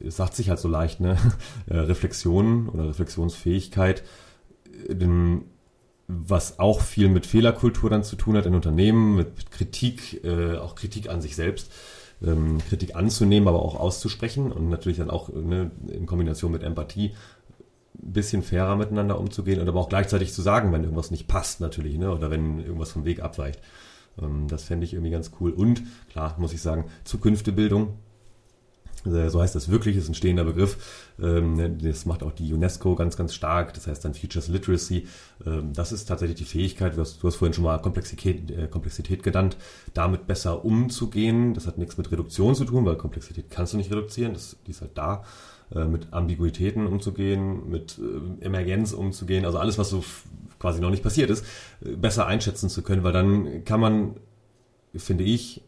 es 0.00 0.16
sagt 0.16 0.34
sich 0.34 0.50
halt 0.50 0.58
so 0.58 0.68
leicht, 0.68 1.00
ne? 1.00 1.16
Reflexion 1.68 2.68
oder 2.68 2.88
Reflexionsfähigkeit, 2.88 4.02
denn 4.88 5.44
was 6.08 6.58
auch 6.58 6.80
viel 6.80 7.08
mit 7.08 7.26
Fehlerkultur 7.26 7.90
dann 7.90 8.04
zu 8.04 8.16
tun 8.16 8.36
hat 8.36 8.46
in 8.46 8.54
Unternehmen, 8.54 9.16
mit 9.16 9.50
Kritik, 9.50 10.24
äh, 10.24 10.56
auch 10.56 10.74
Kritik 10.74 11.08
an 11.08 11.20
sich 11.20 11.34
selbst 11.34 11.70
ähm, 12.22 12.58
Kritik 12.68 12.96
anzunehmen, 12.96 13.48
aber 13.48 13.62
auch 13.62 13.78
auszusprechen 13.78 14.52
und 14.52 14.68
natürlich 14.68 14.98
dann 14.98 15.10
auch 15.10 15.28
ne, 15.32 15.70
in 15.88 16.06
Kombination 16.06 16.52
mit 16.52 16.62
Empathie 16.62 17.14
ein 18.02 18.12
bisschen 18.12 18.42
fairer 18.42 18.76
miteinander 18.76 19.18
umzugehen 19.18 19.60
und 19.60 19.68
aber 19.68 19.80
auch 19.80 19.88
gleichzeitig 19.88 20.32
zu 20.32 20.42
sagen, 20.42 20.72
wenn 20.72 20.82
irgendwas 20.82 21.10
nicht 21.10 21.28
passt 21.28 21.60
natürlich, 21.60 21.98
ne, 21.98 22.10
oder 22.12 22.30
wenn 22.30 22.60
irgendwas 22.60 22.92
vom 22.92 23.04
Weg 23.04 23.20
abweicht. 23.20 23.60
Ähm, 24.20 24.48
das 24.48 24.64
fände 24.64 24.84
ich 24.84 24.94
irgendwie 24.94 25.12
ganz 25.12 25.32
cool. 25.40 25.50
Und 25.50 25.82
klar, 26.10 26.36
muss 26.38 26.52
ich 26.52 26.62
sagen, 26.62 26.84
Zukünftebildung, 27.04 27.94
so 29.06 29.40
heißt 29.40 29.54
das 29.54 29.70
wirklich, 29.70 29.96
ist 29.96 30.08
ein 30.08 30.14
stehender 30.14 30.44
Begriff. 30.44 31.12
Ähm, 31.20 31.54
ne, 31.54 31.70
das 31.70 32.06
macht 32.06 32.22
auch 32.22 32.32
die 32.32 32.52
UNESCO 32.52 32.94
ganz, 32.94 33.16
ganz 33.16 33.34
stark. 33.34 33.74
Das 33.74 33.86
heißt 33.86 34.04
dann 34.04 34.14
Futures 34.14 34.48
Literacy. 34.48 35.06
Ähm, 35.46 35.72
das 35.72 35.92
ist 35.92 36.06
tatsächlich 36.06 36.38
die 36.38 36.44
Fähigkeit, 36.44 36.96
du 36.96 37.00
hast, 37.00 37.22
du 37.22 37.26
hast 37.26 37.36
vorhin 37.36 37.54
schon 37.54 37.64
mal 37.64 37.78
Komplexität, 37.78 38.50
äh, 38.50 38.66
Komplexität 38.68 39.22
genannt, 39.22 39.56
damit 39.94 40.26
besser 40.26 40.64
umzugehen. 40.64 41.54
Das 41.54 41.66
hat 41.66 41.78
nichts 41.78 41.96
mit 41.96 42.10
Reduktion 42.10 42.54
zu 42.54 42.64
tun, 42.64 42.84
weil 42.84 42.96
Komplexität 42.96 43.50
kannst 43.50 43.72
du 43.72 43.76
nicht 43.76 43.90
reduzieren, 43.90 44.34
das, 44.34 44.56
die 44.66 44.72
ist 44.72 44.80
halt 44.80 44.96
da. 44.96 45.24
Äh, 45.74 45.84
mit 45.84 46.12
Ambiguitäten 46.12 46.86
umzugehen, 46.86 47.68
mit 47.70 48.00
Emergenz 48.40 48.92
umzugehen, 48.92 49.44
also 49.44 49.58
alles, 49.58 49.78
was 49.78 49.90
so 49.90 50.04
quasi 50.58 50.80
noch 50.80 50.90
nicht 50.90 51.02
passiert 51.02 51.28
ist, 51.28 51.44
besser 51.80 52.26
einschätzen 52.26 52.70
zu 52.70 52.82
können, 52.82 53.02
weil 53.02 53.12
dann 53.12 53.64
kann 53.64 53.78
man, 53.78 54.16
finde 54.94 55.24
ich, 55.24 55.62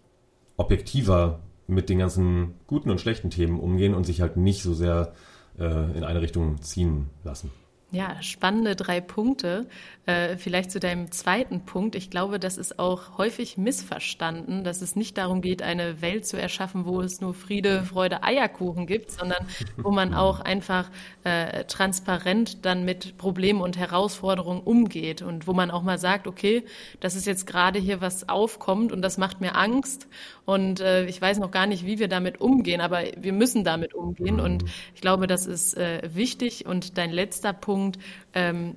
objektiver 0.56 1.40
mit 1.68 1.88
den 1.88 1.98
ganzen 1.98 2.54
guten 2.66 2.90
und 2.90 3.00
schlechten 3.00 3.30
Themen 3.30 3.60
umgehen 3.60 3.94
und 3.94 4.04
sich 4.04 4.20
halt 4.20 4.36
nicht 4.36 4.62
so 4.62 4.74
sehr 4.74 5.12
äh, 5.58 5.96
in 5.96 6.02
eine 6.02 6.22
Richtung 6.22 6.60
ziehen 6.62 7.10
lassen. 7.22 7.50
Ja, 7.90 8.20
spannende 8.20 8.76
drei 8.76 9.00
Punkte. 9.00 9.66
Äh, 10.04 10.36
vielleicht 10.36 10.70
zu 10.70 10.78
deinem 10.78 11.10
zweiten 11.10 11.64
Punkt. 11.64 11.94
Ich 11.94 12.10
glaube, 12.10 12.38
das 12.38 12.58
ist 12.58 12.78
auch 12.78 13.16
häufig 13.16 13.56
missverstanden, 13.56 14.62
dass 14.62 14.82
es 14.82 14.94
nicht 14.94 15.16
darum 15.16 15.40
geht, 15.40 15.62
eine 15.62 16.02
Welt 16.02 16.26
zu 16.26 16.38
erschaffen, 16.38 16.84
wo 16.84 17.00
es 17.00 17.22
nur 17.22 17.32
Friede, 17.32 17.84
Freude, 17.84 18.22
Eierkuchen 18.22 18.86
gibt, 18.86 19.10
sondern 19.10 19.46
wo 19.78 19.90
man 19.90 20.12
auch 20.14 20.40
einfach 20.40 20.90
äh, 21.24 21.64
transparent 21.64 22.66
dann 22.66 22.84
mit 22.84 23.16
Problemen 23.16 23.62
und 23.62 23.78
Herausforderungen 23.78 24.60
umgeht 24.60 25.22
und 25.22 25.46
wo 25.46 25.54
man 25.54 25.70
auch 25.70 25.82
mal 25.82 25.98
sagt, 25.98 26.26
okay, 26.26 26.64
das 27.00 27.14
ist 27.14 27.26
jetzt 27.26 27.46
gerade 27.46 27.78
hier 27.78 28.02
was 28.02 28.28
aufkommt 28.28 28.92
und 28.92 29.00
das 29.00 29.16
macht 29.16 29.40
mir 29.40 29.56
Angst 29.56 30.08
und 30.48 30.80
äh, 30.80 31.04
ich 31.04 31.20
weiß 31.20 31.40
noch 31.40 31.50
gar 31.50 31.66
nicht, 31.66 31.84
wie 31.84 31.98
wir 31.98 32.08
damit 32.08 32.40
umgehen, 32.40 32.80
aber 32.80 33.02
wir 33.18 33.34
müssen 33.34 33.64
damit 33.64 33.92
umgehen 33.92 34.40
und 34.40 34.64
ich 34.94 35.02
glaube, 35.02 35.26
das 35.26 35.44
ist 35.44 35.76
äh, 35.76 36.00
wichtig. 36.14 36.64
Und 36.64 36.96
dein 36.96 37.10
letzter 37.10 37.52
Punkt, 37.52 37.77
Punkt 37.78 37.98
ähm, 38.34 38.76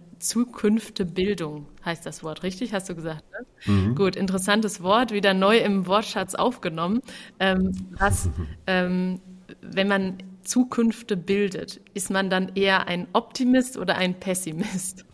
Bildung 1.05 1.65
heißt 1.83 2.05
das 2.05 2.23
Wort, 2.23 2.43
richtig? 2.43 2.73
Hast 2.73 2.89
du 2.89 2.95
gesagt? 2.95 3.23
Ne? 3.31 3.73
Mhm. 3.73 3.95
Gut, 3.95 4.15
interessantes 4.15 4.83
Wort, 4.83 5.11
wieder 5.11 5.33
neu 5.33 5.57
im 5.57 5.87
Wortschatz 5.87 6.35
aufgenommen. 6.35 7.01
Ähm, 7.39 7.71
was, 7.97 8.29
ähm, 8.67 9.19
wenn 9.61 9.87
man 9.87 10.17
Zukünfte 10.43 11.17
bildet, 11.17 11.81
ist 11.93 12.11
man 12.11 12.29
dann 12.29 12.51
eher 12.55 12.87
ein 12.87 13.07
Optimist 13.13 13.77
oder 13.77 13.95
ein 13.95 14.19
Pessimist? 14.19 15.05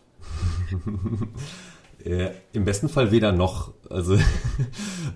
Äh, 2.08 2.32
Im 2.54 2.64
besten 2.64 2.88
Fall 2.88 3.12
weder 3.12 3.34
noch. 3.34 3.74
Also, 3.90 4.16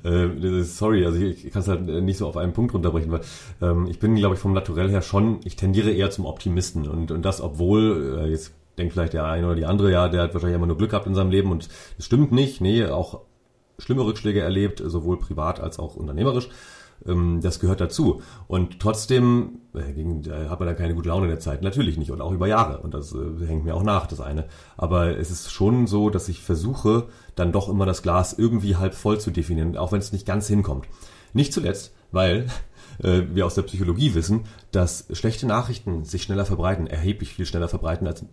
äh, 0.03 0.63
sorry, 0.63 1.05
also 1.05 1.19
ich, 1.19 1.45
ich 1.45 1.53
kann 1.53 1.61
es 1.61 1.67
halt 1.67 1.85
nicht 1.85 2.17
so 2.17 2.27
auf 2.27 2.35
einen 2.35 2.51
Punkt 2.51 2.73
runterbrechen, 2.73 3.11
weil 3.11 3.21
ähm, 3.61 3.87
ich 3.87 3.99
bin, 3.99 4.15
glaube 4.15 4.35
ich, 4.35 4.41
vom 4.41 4.51
Naturell 4.51 4.89
her 4.89 5.01
schon, 5.01 5.39
ich 5.45 5.55
tendiere 5.55 5.91
eher 5.91 6.09
zum 6.09 6.25
Optimisten 6.25 6.87
und, 6.87 7.11
und 7.11 7.21
das, 7.23 7.39
obwohl, 7.39 8.19
äh, 8.19 8.29
jetzt 8.29 8.53
denkt 8.81 8.93
vielleicht 8.93 9.13
der 9.13 9.25
eine 9.25 9.45
oder 9.45 9.55
die 9.55 9.65
andere, 9.65 9.91
ja, 9.91 10.09
der 10.09 10.23
hat 10.23 10.33
wahrscheinlich 10.33 10.57
immer 10.57 10.67
nur 10.67 10.77
Glück 10.77 10.89
gehabt 10.89 11.07
in 11.07 11.15
seinem 11.15 11.31
Leben 11.31 11.51
und 11.51 11.69
das 11.97 12.05
stimmt 12.05 12.31
nicht. 12.31 12.61
Nee, 12.61 12.85
auch 12.85 13.21
schlimme 13.77 14.03
Rückschläge 14.03 14.41
erlebt, 14.41 14.81
sowohl 14.83 15.17
privat 15.19 15.59
als 15.59 15.79
auch 15.79 15.95
unternehmerisch. 15.95 16.49
Ähm, 17.05 17.39
das 17.41 17.59
gehört 17.59 17.81
dazu. 17.81 18.21
Und 18.47 18.79
trotzdem 18.79 19.59
äh, 19.73 20.49
hat 20.49 20.59
man 20.59 20.67
dann 20.67 20.77
keine 20.77 20.95
gute 20.95 21.09
Laune 21.09 21.25
in 21.25 21.31
der 21.31 21.39
Zeit. 21.39 21.61
Natürlich 21.61 21.97
nicht 21.97 22.11
und 22.11 22.21
auch 22.21 22.31
über 22.31 22.47
Jahre. 22.47 22.79
Und 22.79 22.93
das 22.93 23.13
äh, 23.13 23.45
hängt 23.45 23.65
mir 23.65 23.75
auch 23.75 23.83
nach, 23.83 24.07
das 24.07 24.19
eine. 24.19 24.45
Aber 24.77 25.17
es 25.17 25.31
ist 25.31 25.51
schon 25.51 25.87
so, 25.87 26.09
dass 26.09 26.29
ich 26.29 26.41
versuche, 26.41 27.07
dann 27.35 27.51
doch 27.51 27.69
immer 27.69 27.85
das 27.85 28.01
Glas 28.01 28.33
irgendwie 28.37 28.75
halb 28.75 28.93
voll 28.93 29.19
zu 29.19 29.31
definieren, 29.31 29.77
auch 29.77 29.91
wenn 29.91 29.99
es 29.99 30.11
nicht 30.11 30.25
ganz 30.25 30.47
hinkommt. 30.47 30.85
Nicht 31.33 31.53
zuletzt, 31.53 31.93
weil 32.11 32.47
äh, 33.03 33.23
wir 33.33 33.45
aus 33.45 33.55
der 33.55 33.63
Psychologie 33.63 34.13
wissen, 34.13 34.41
dass 34.71 35.05
schlechte 35.11 35.47
Nachrichten 35.47 36.03
sich 36.05 36.23
schneller 36.23 36.45
verbreiten, 36.45 36.87
erheblich 36.87 37.33
viel 37.33 37.45
schneller 37.45 37.67
verbreiten 37.67 38.07
als 38.07 38.25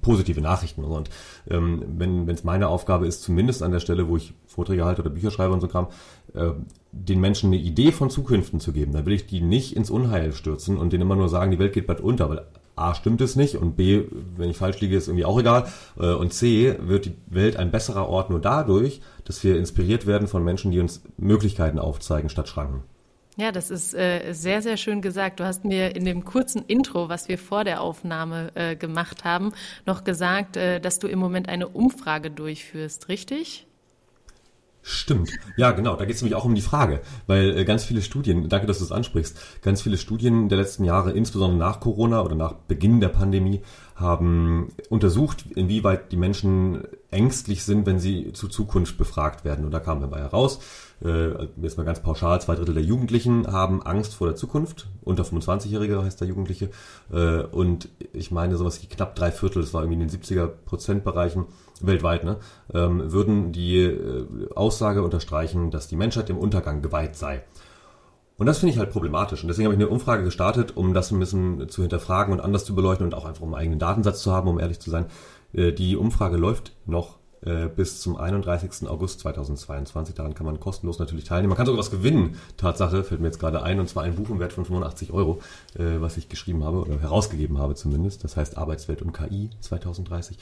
positive 0.00 0.40
Nachrichten. 0.40 0.84
Und 0.84 1.10
ähm, 1.50 1.82
wenn 1.96 2.28
es 2.28 2.44
meine 2.44 2.68
Aufgabe 2.68 3.06
ist, 3.06 3.22
zumindest 3.22 3.62
an 3.62 3.72
der 3.72 3.80
Stelle, 3.80 4.08
wo 4.08 4.16
ich 4.16 4.34
Vorträge 4.46 4.84
halte 4.84 5.02
oder 5.02 5.10
Bücher 5.10 5.30
schreibe 5.30 5.52
und 5.52 5.60
so 5.60 5.68
kam, 5.68 5.88
äh, 6.34 6.50
den 6.92 7.20
Menschen 7.20 7.48
eine 7.48 7.60
Idee 7.60 7.92
von 7.92 8.10
Zukünften 8.10 8.60
zu 8.60 8.72
geben, 8.72 8.92
dann 8.92 9.06
will 9.06 9.12
ich 9.12 9.26
die 9.26 9.40
nicht 9.40 9.76
ins 9.76 9.90
Unheil 9.90 10.32
stürzen 10.32 10.78
und 10.78 10.92
denen 10.92 11.02
immer 11.02 11.16
nur 11.16 11.28
sagen, 11.28 11.50
die 11.50 11.58
Welt 11.58 11.72
geht 11.72 11.86
bald 11.86 12.00
unter, 12.00 12.30
weil 12.30 12.46
A, 12.76 12.94
stimmt 12.94 13.22
es 13.22 13.36
nicht 13.36 13.56
und 13.56 13.76
B, 13.76 14.04
wenn 14.36 14.50
ich 14.50 14.58
falsch 14.58 14.80
liege, 14.80 14.96
ist 14.96 15.08
irgendwie 15.08 15.24
auch 15.24 15.40
egal. 15.40 15.66
Äh, 15.98 16.12
und 16.12 16.32
C, 16.32 16.76
wird 16.80 17.06
die 17.06 17.16
Welt 17.26 17.56
ein 17.56 17.70
besserer 17.70 18.08
Ort 18.08 18.30
nur 18.30 18.40
dadurch, 18.40 19.00
dass 19.24 19.42
wir 19.42 19.56
inspiriert 19.58 20.06
werden 20.06 20.28
von 20.28 20.44
Menschen, 20.44 20.70
die 20.70 20.80
uns 20.80 21.02
Möglichkeiten 21.16 21.78
aufzeigen 21.78 22.28
statt 22.28 22.48
Schranken. 22.48 22.82
Ja, 23.38 23.52
das 23.52 23.70
ist 23.70 23.92
äh, 23.94 24.32
sehr, 24.32 24.62
sehr 24.62 24.78
schön 24.78 25.02
gesagt. 25.02 25.40
Du 25.40 25.44
hast 25.44 25.64
mir 25.64 25.94
in 25.94 26.06
dem 26.06 26.24
kurzen 26.24 26.64
Intro, 26.66 27.10
was 27.10 27.28
wir 27.28 27.36
vor 27.36 27.64
der 27.64 27.82
Aufnahme 27.82 28.50
äh, 28.54 28.76
gemacht 28.76 29.24
haben, 29.24 29.52
noch 29.84 30.04
gesagt, 30.04 30.56
äh, 30.56 30.80
dass 30.80 30.98
du 30.98 31.06
im 31.06 31.18
Moment 31.18 31.48
eine 31.50 31.68
Umfrage 31.68 32.30
durchführst, 32.30 33.10
richtig? 33.10 33.66
Stimmt. 34.88 35.32
Ja, 35.56 35.72
genau. 35.72 35.96
Da 35.96 36.04
geht 36.04 36.14
es 36.14 36.22
nämlich 36.22 36.36
auch 36.36 36.44
um 36.44 36.54
die 36.54 36.60
Frage, 36.60 37.00
weil 37.26 37.58
äh, 37.58 37.64
ganz 37.64 37.82
viele 37.82 38.02
Studien, 38.02 38.48
danke, 38.48 38.68
dass 38.68 38.78
du 38.78 38.84
es 38.84 38.92
ansprichst, 38.92 39.36
ganz 39.60 39.82
viele 39.82 39.98
Studien 39.98 40.48
der 40.48 40.58
letzten 40.58 40.84
Jahre, 40.84 41.10
insbesondere 41.10 41.58
nach 41.58 41.80
Corona 41.80 42.22
oder 42.22 42.36
nach 42.36 42.52
Beginn 42.52 43.00
der 43.00 43.08
Pandemie, 43.08 43.62
haben 43.96 44.68
untersucht, 44.88 45.44
inwieweit 45.56 46.12
die 46.12 46.16
Menschen 46.16 46.84
ängstlich 47.10 47.64
sind, 47.64 47.84
wenn 47.84 47.98
sie 47.98 48.32
zu 48.32 48.46
Zukunft 48.46 48.96
befragt 48.96 49.44
werden. 49.44 49.64
Und 49.64 49.72
da 49.72 49.80
kam 49.80 50.00
dabei 50.00 50.20
heraus, 50.20 50.60
äh, 51.04 51.46
jetzt 51.60 51.76
mal 51.78 51.84
ganz 51.84 52.00
pauschal, 52.00 52.40
zwei 52.40 52.54
Drittel 52.54 52.74
der 52.74 52.84
Jugendlichen 52.84 53.50
haben 53.50 53.82
Angst 53.82 54.14
vor 54.14 54.28
der 54.28 54.36
Zukunft. 54.36 54.86
Unter 55.02 55.24
25-Jährige 55.24 56.00
heißt 56.04 56.20
der 56.20 56.28
Jugendliche. 56.28 56.70
Äh, 57.12 57.40
und 57.40 57.88
ich 58.12 58.30
meine, 58.30 58.56
sowas 58.56 58.80
wie 58.82 58.86
knapp 58.86 59.16
drei 59.16 59.32
Viertel, 59.32 59.62
das 59.62 59.74
war 59.74 59.82
irgendwie 59.82 60.00
in 60.00 60.08
den 60.08 60.20
70er 60.20 60.46
Prozentbereichen, 60.46 61.46
weltweit, 61.82 62.24
ne, 62.24 62.36
ähm, 62.72 63.12
würden 63.12 63.52
die 63.52 63.78
äh, 63.78 64.26
Aussage 64.54 65.02
unterstreichen, 65.02 65.70
dass 65.70 65.88
die 65.88 65.96
Menschheit 65.96 66.28
dem 66.28 66.38
Untergang 66.38 66.82
geweiht 66.82 67.16
sei. 67.16 67.42
Und 68.38 68.46
das 68.46 68.58
finde 68.58 68.72
ich 68.74 68.78
halt 68.78 68.90
problematisch. 68.90 69.42
Und 69.42 69.48
deswegen 69.48 69.66
habe 69.66 69.74
ich 69.74 69.80
eine 69.80 69.88
Umfrage 69.88 70.24
gestartet, 70.24 70.76
um 70.76 70.92
das 70.92 71.10
ein 71.10 71.18
bisschen 71.18 71.68
zu 71.68 71.82
hinterfragen 71.82 72.34
und 72.34 72.40
anders 72.40 72.64
zu 72.64 72.74
beleuchten 72.74 73.06
und 73.06 73.14
auch 73.14 73.24
einfach 73.24 73.42
um 73.42 73.54
einen 73.54 73.62
eigenen 73.62 73.78
Datensatz 73.78 74.20
zu 74.22 74.32
haben, 74.32 74.48
um 74.48 74.58
ehrlich 74.58 74.78
zu 74.78 74.90
sein. 74.90 75.06
Äh, 75.52 75.72
die 75.72 75.96
Umfrage 75.96 76.36
läuft 76.36 76.72
noch 76.84 77.16
äh, 77.40 77.68
bis 77.68 78.00
zum 78.00 78.16
31. 78.16 78.88
August 78.88 79.20
2022. 79.20 80.14
Daran 80.14 80.34
kann 80.34 80.44
man 80.44 80.60
kostenlos 80.60 80.98
natürlich 80.98 81.24
teilnehmen. 81.24 81.50
Man 81.50 81.56
kann 81.56 81.64
sogar 81.64 81.78
was 81.78 81.90
gewinnen. 81.90 82.36
Tatsache 82.58 83.04
fällt 83.04 83.20
mir 83.20 83.28
jetzt 83.28 83.40
gerade 83.40 83.62
ein, 83.62 83.80
und 83.80 83.88
zwar 83.88 84.02
ein 84.02 84.16
Buch 84.16 84.28
im 84.28 84.38
Wert 84.38 84.52
von 84.52 84.66
85 84.66 85.12
Euro, 85.12 85.40
was 85.74 86.16
ich 86.16 86.28
geschrieben 86.28 86.64
habe 86.64 86.78
oder 86.78 86.98
herausgegeben 87.00 87.58
habe 87.58 87.74
zumindest. 87.74 88.24
Das 88.24 88.36
heißt 88.36 88.58
Arbeitswelt 88.58 89.02
und 89.02 89.12
KI 89.12 89.50
2030. 89.60 90.38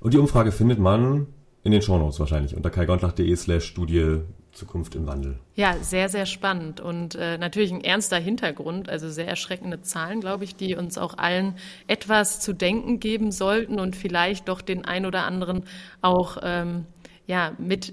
Und 0.00 0.14
die 0.14 0.18
Umfrage 0.18 0.52
findet 0.52 0.78
man 0.78 1.26
in 1.64 1.72
den 1.72 1.82
Shownotes 1.82 2.20
wahrscheinlich 2.20 2.56
unter 2.56 2.70
kaigontlach.de 2.70 3.34
slash 3.36 3.64
Studie 3.64 4.20
Zukunft 4.52 4.94
im 4.94 5.06
Wandel. 5.06 5.38
Ja, 5.54 5.76
sehr, 5.80 6.08
sehr 6.08 6.26
spannend 6.26 6.80
und 6.80 7.14
äh, 7.14 7.38
natürlich 7.38 7.72
ein 7.72 7.84
ernster 7.84 8.18
Hintergrund, 8.18 8.88
also 8.88 9.08
sehr 9.08 9.28
erschreckende 9.28 9.82
Zahlen, 9.82 10.20
glaube 10.20 10.44
ich, 10.44 10.56
die 10.56 10.74
uns 10.74 10.98
auch 10.98 11.16
allen 11.16 11.54
etwas 11.86 12.40
zu 12.40 12.52
denken 12.52 12.98
geben 12.98 13.30
sollten 13.30 13.78
und 13.78 13.94
vielleicht 13.94 14.48
doch 14.48 14.60
den 14.60 14.84
ein 14.84 15.06
oder 15.06 15.24
anderen 15.24 15.64
auch 16.00 16.38
ähm, 16.42 16.86
ja, 17.26 17.52
mit 17.58 17.92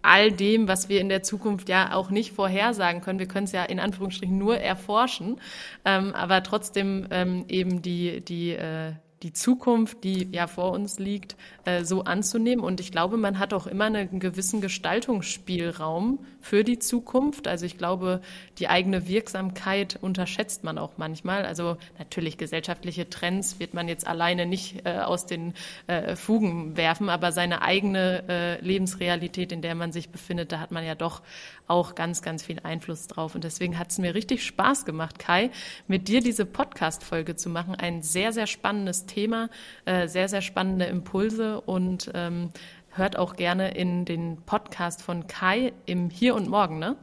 all 0.00 0.30
dem, 0.30 0.68
was 0.68 0.88
wir 0.88 1.00
in 1.00 1.08
der 1.08 1.22
Zukunft 1.22 1.68
ja 1.68 1.92
auch 1.92 2.10
nicht 2.10 2.32
vorhersagen 2.32 3.00
können. 3.02 3.18
Wir 3.18 3.26
können 3.26 3.44
es 3.44 3.52
ja 3.52 3.64
in 3.64 3.80
Anführungsstrichen 3.80 4.38
nur 4.38 4.56
erforschen, 4.56 5.40
ähm, 5.84 6.14
aber 6.14 6.42
trotzdem 6.44 7.08
ähm, 7.10 7.44
eben 7.48 7.82
die, 7.82 8.24
die 8.24 8.52
äh, 8.52 8.92
die 9.26 9.32
Zukunft, 9.32 10.04
die 10.04 10.28
ja 10.30 10.46
vor 10.46 10.70
uns 10.70 11.00
liegt, 11.00 11.34
äh, 11.64 11.82
so 11.82 12.04
anzunehmen. 12.04 12.64
Und 12.64 12.78
ich 12.78 12.92
glaube, 12.92 13.16
man 13.16 13.40
hat 13.40 13.52
auch 13.52 13.66
immer 13.66 13.86
einen 13.86 14.20
gewissen 14.20 14.60
Gestaltungsspielraum 14.60 16.20
für 16.40 16.62
die 16.62 16.78
Zukunft. 16.78 17.48
Also 17.48 17.66
ich 17.66 17.76
glaube, 17.76 18.20
die 18.60 18.68
eigene 18.68 19.08
Wirksamkeit 19.08 19.98
unterschätzt 20.00 20.62
man 20.62 20.78
auch 20.78 20.92
manchmal. 20.96 21.44
Also 21.44 21.76
natürlich 21.98 22.38
gesellschaftliche 22.38 23.10
Trends 23.10 23.58
wird 23.58 23.74
man 23.74 23.88
jetzt 23.88 24.06
alleine 24.06 24.46
nicht 24.46 24.86
äh, 24.86 24.98
aus 24.98 25.26
den 25.26 25.54
äh, 25.88 26.14
Fugen 26.14 26.76
werfen, 26.76 27.08
aber 27.08 27.32
seine 27.32 27.62
eigene 27.62 28.58
Lebensrealität, 28.60 29.50
in 29.50 29.62
der 29.62 29.74
man 29.74 29.92
sich 29.92 30.10
befindet, 30.10 30.52
da 30.52 30.60
hat 30.60 30.70
man 30.70 30.84
ja 30.84 30.94
doch 30.94 31.22
auch 31.66 31.94
ganz, 31.94 32.22
ganz 32.22 32.42
viel 32.44 32.60
Einfluss 32.62 33.08
drauf. 33.08 33.34
Und 33.34 33.44
deswegen 33.44 33.78
hat 33.78 33.90
es 33.90 33.98
mir 33.98 34.14
richtig 34.14 34.44
Spaß 34.44 34.84
gemacht, 34.84 35.18
Kai, 35.18 35.50
mit 35.88 36.08
dir 36.08 36.20
diese 36.20 36.46
Podcast-Folge 36.46 37.36
zu 37.36 37.48
machen. 37.48 37.74
Ein 37.74 38.02
sehr, 38.02 38.32
sehr 38.32 38.46
spannendes 38.46 39.06
Thema, 39.16 39.48
äh, 39.86 40.08
sehr, 40.08 40.28
sehr 40.28 40.42
spannende 40.42 40.84
Impulse 40.84 41.62
und 41.62 42.10
ähm, 42.12 42.50
hört 42.90 43.18
auch 43.18 43.34
gerne 43.34 43.74
in 43.74 44.04
den 44.04 44.36
Podcast 44.44 45.00
von 45.00 45.26
Kai 45.26 45.72
im 45.86 46.10
Hier 46.10 46.34
und 46.34 46.50
Morgen, 46.50 46.78
ne? 46.78 46.96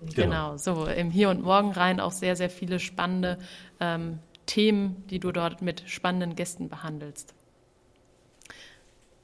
Genau. 0.00 0.12
genau, 0.14 0.56
so 0.58 0.84
im 0.84 1.10
Hier 1.10 1.30
und 1.30 1.42
Morgen 1.42 1.72
rein 1.72 1.98
auch 1.98 2.12
sehr, 2.12 2.36
sehr 2.36 2.50
viele 2.50 2.78
spannende 2.78 3.38
ähm, 3.80 4.18
Themen, 4.44 5.02
die 5.08 5.18
du 5.18 5.32
dort 5.32 5.62
mit 5.62 5.82
spannenden 5.86 6.36
Gästen 6.36 6.68
behandelst. 6.68 7.32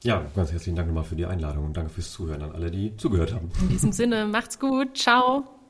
Ja, 0.02 0.24
ganz 0.34 0.52
herzlichen 0.52 0.76
Dank 0.76 0.88
nochmal 0.88 1.04
für 1.04 1.16
die 1.16 1.26
Einladung 1.26 1.66
und 1.66 1.76
danke 1.76 1.90
fürs 1.90 2.12
Zuhören 2.12 2.40
an 2.40 2.52
alle, 2.52 2.70
die 2.70 2.96
zugehört 2.96 3.34
haben. 3.34 3.50
In 3.60 3.68
diesem 3.68 3.92
Sinne, 3.92 4.24
macht's 4.24 4.58
gut, 4.58 4.96
ciao. 4.96 5.62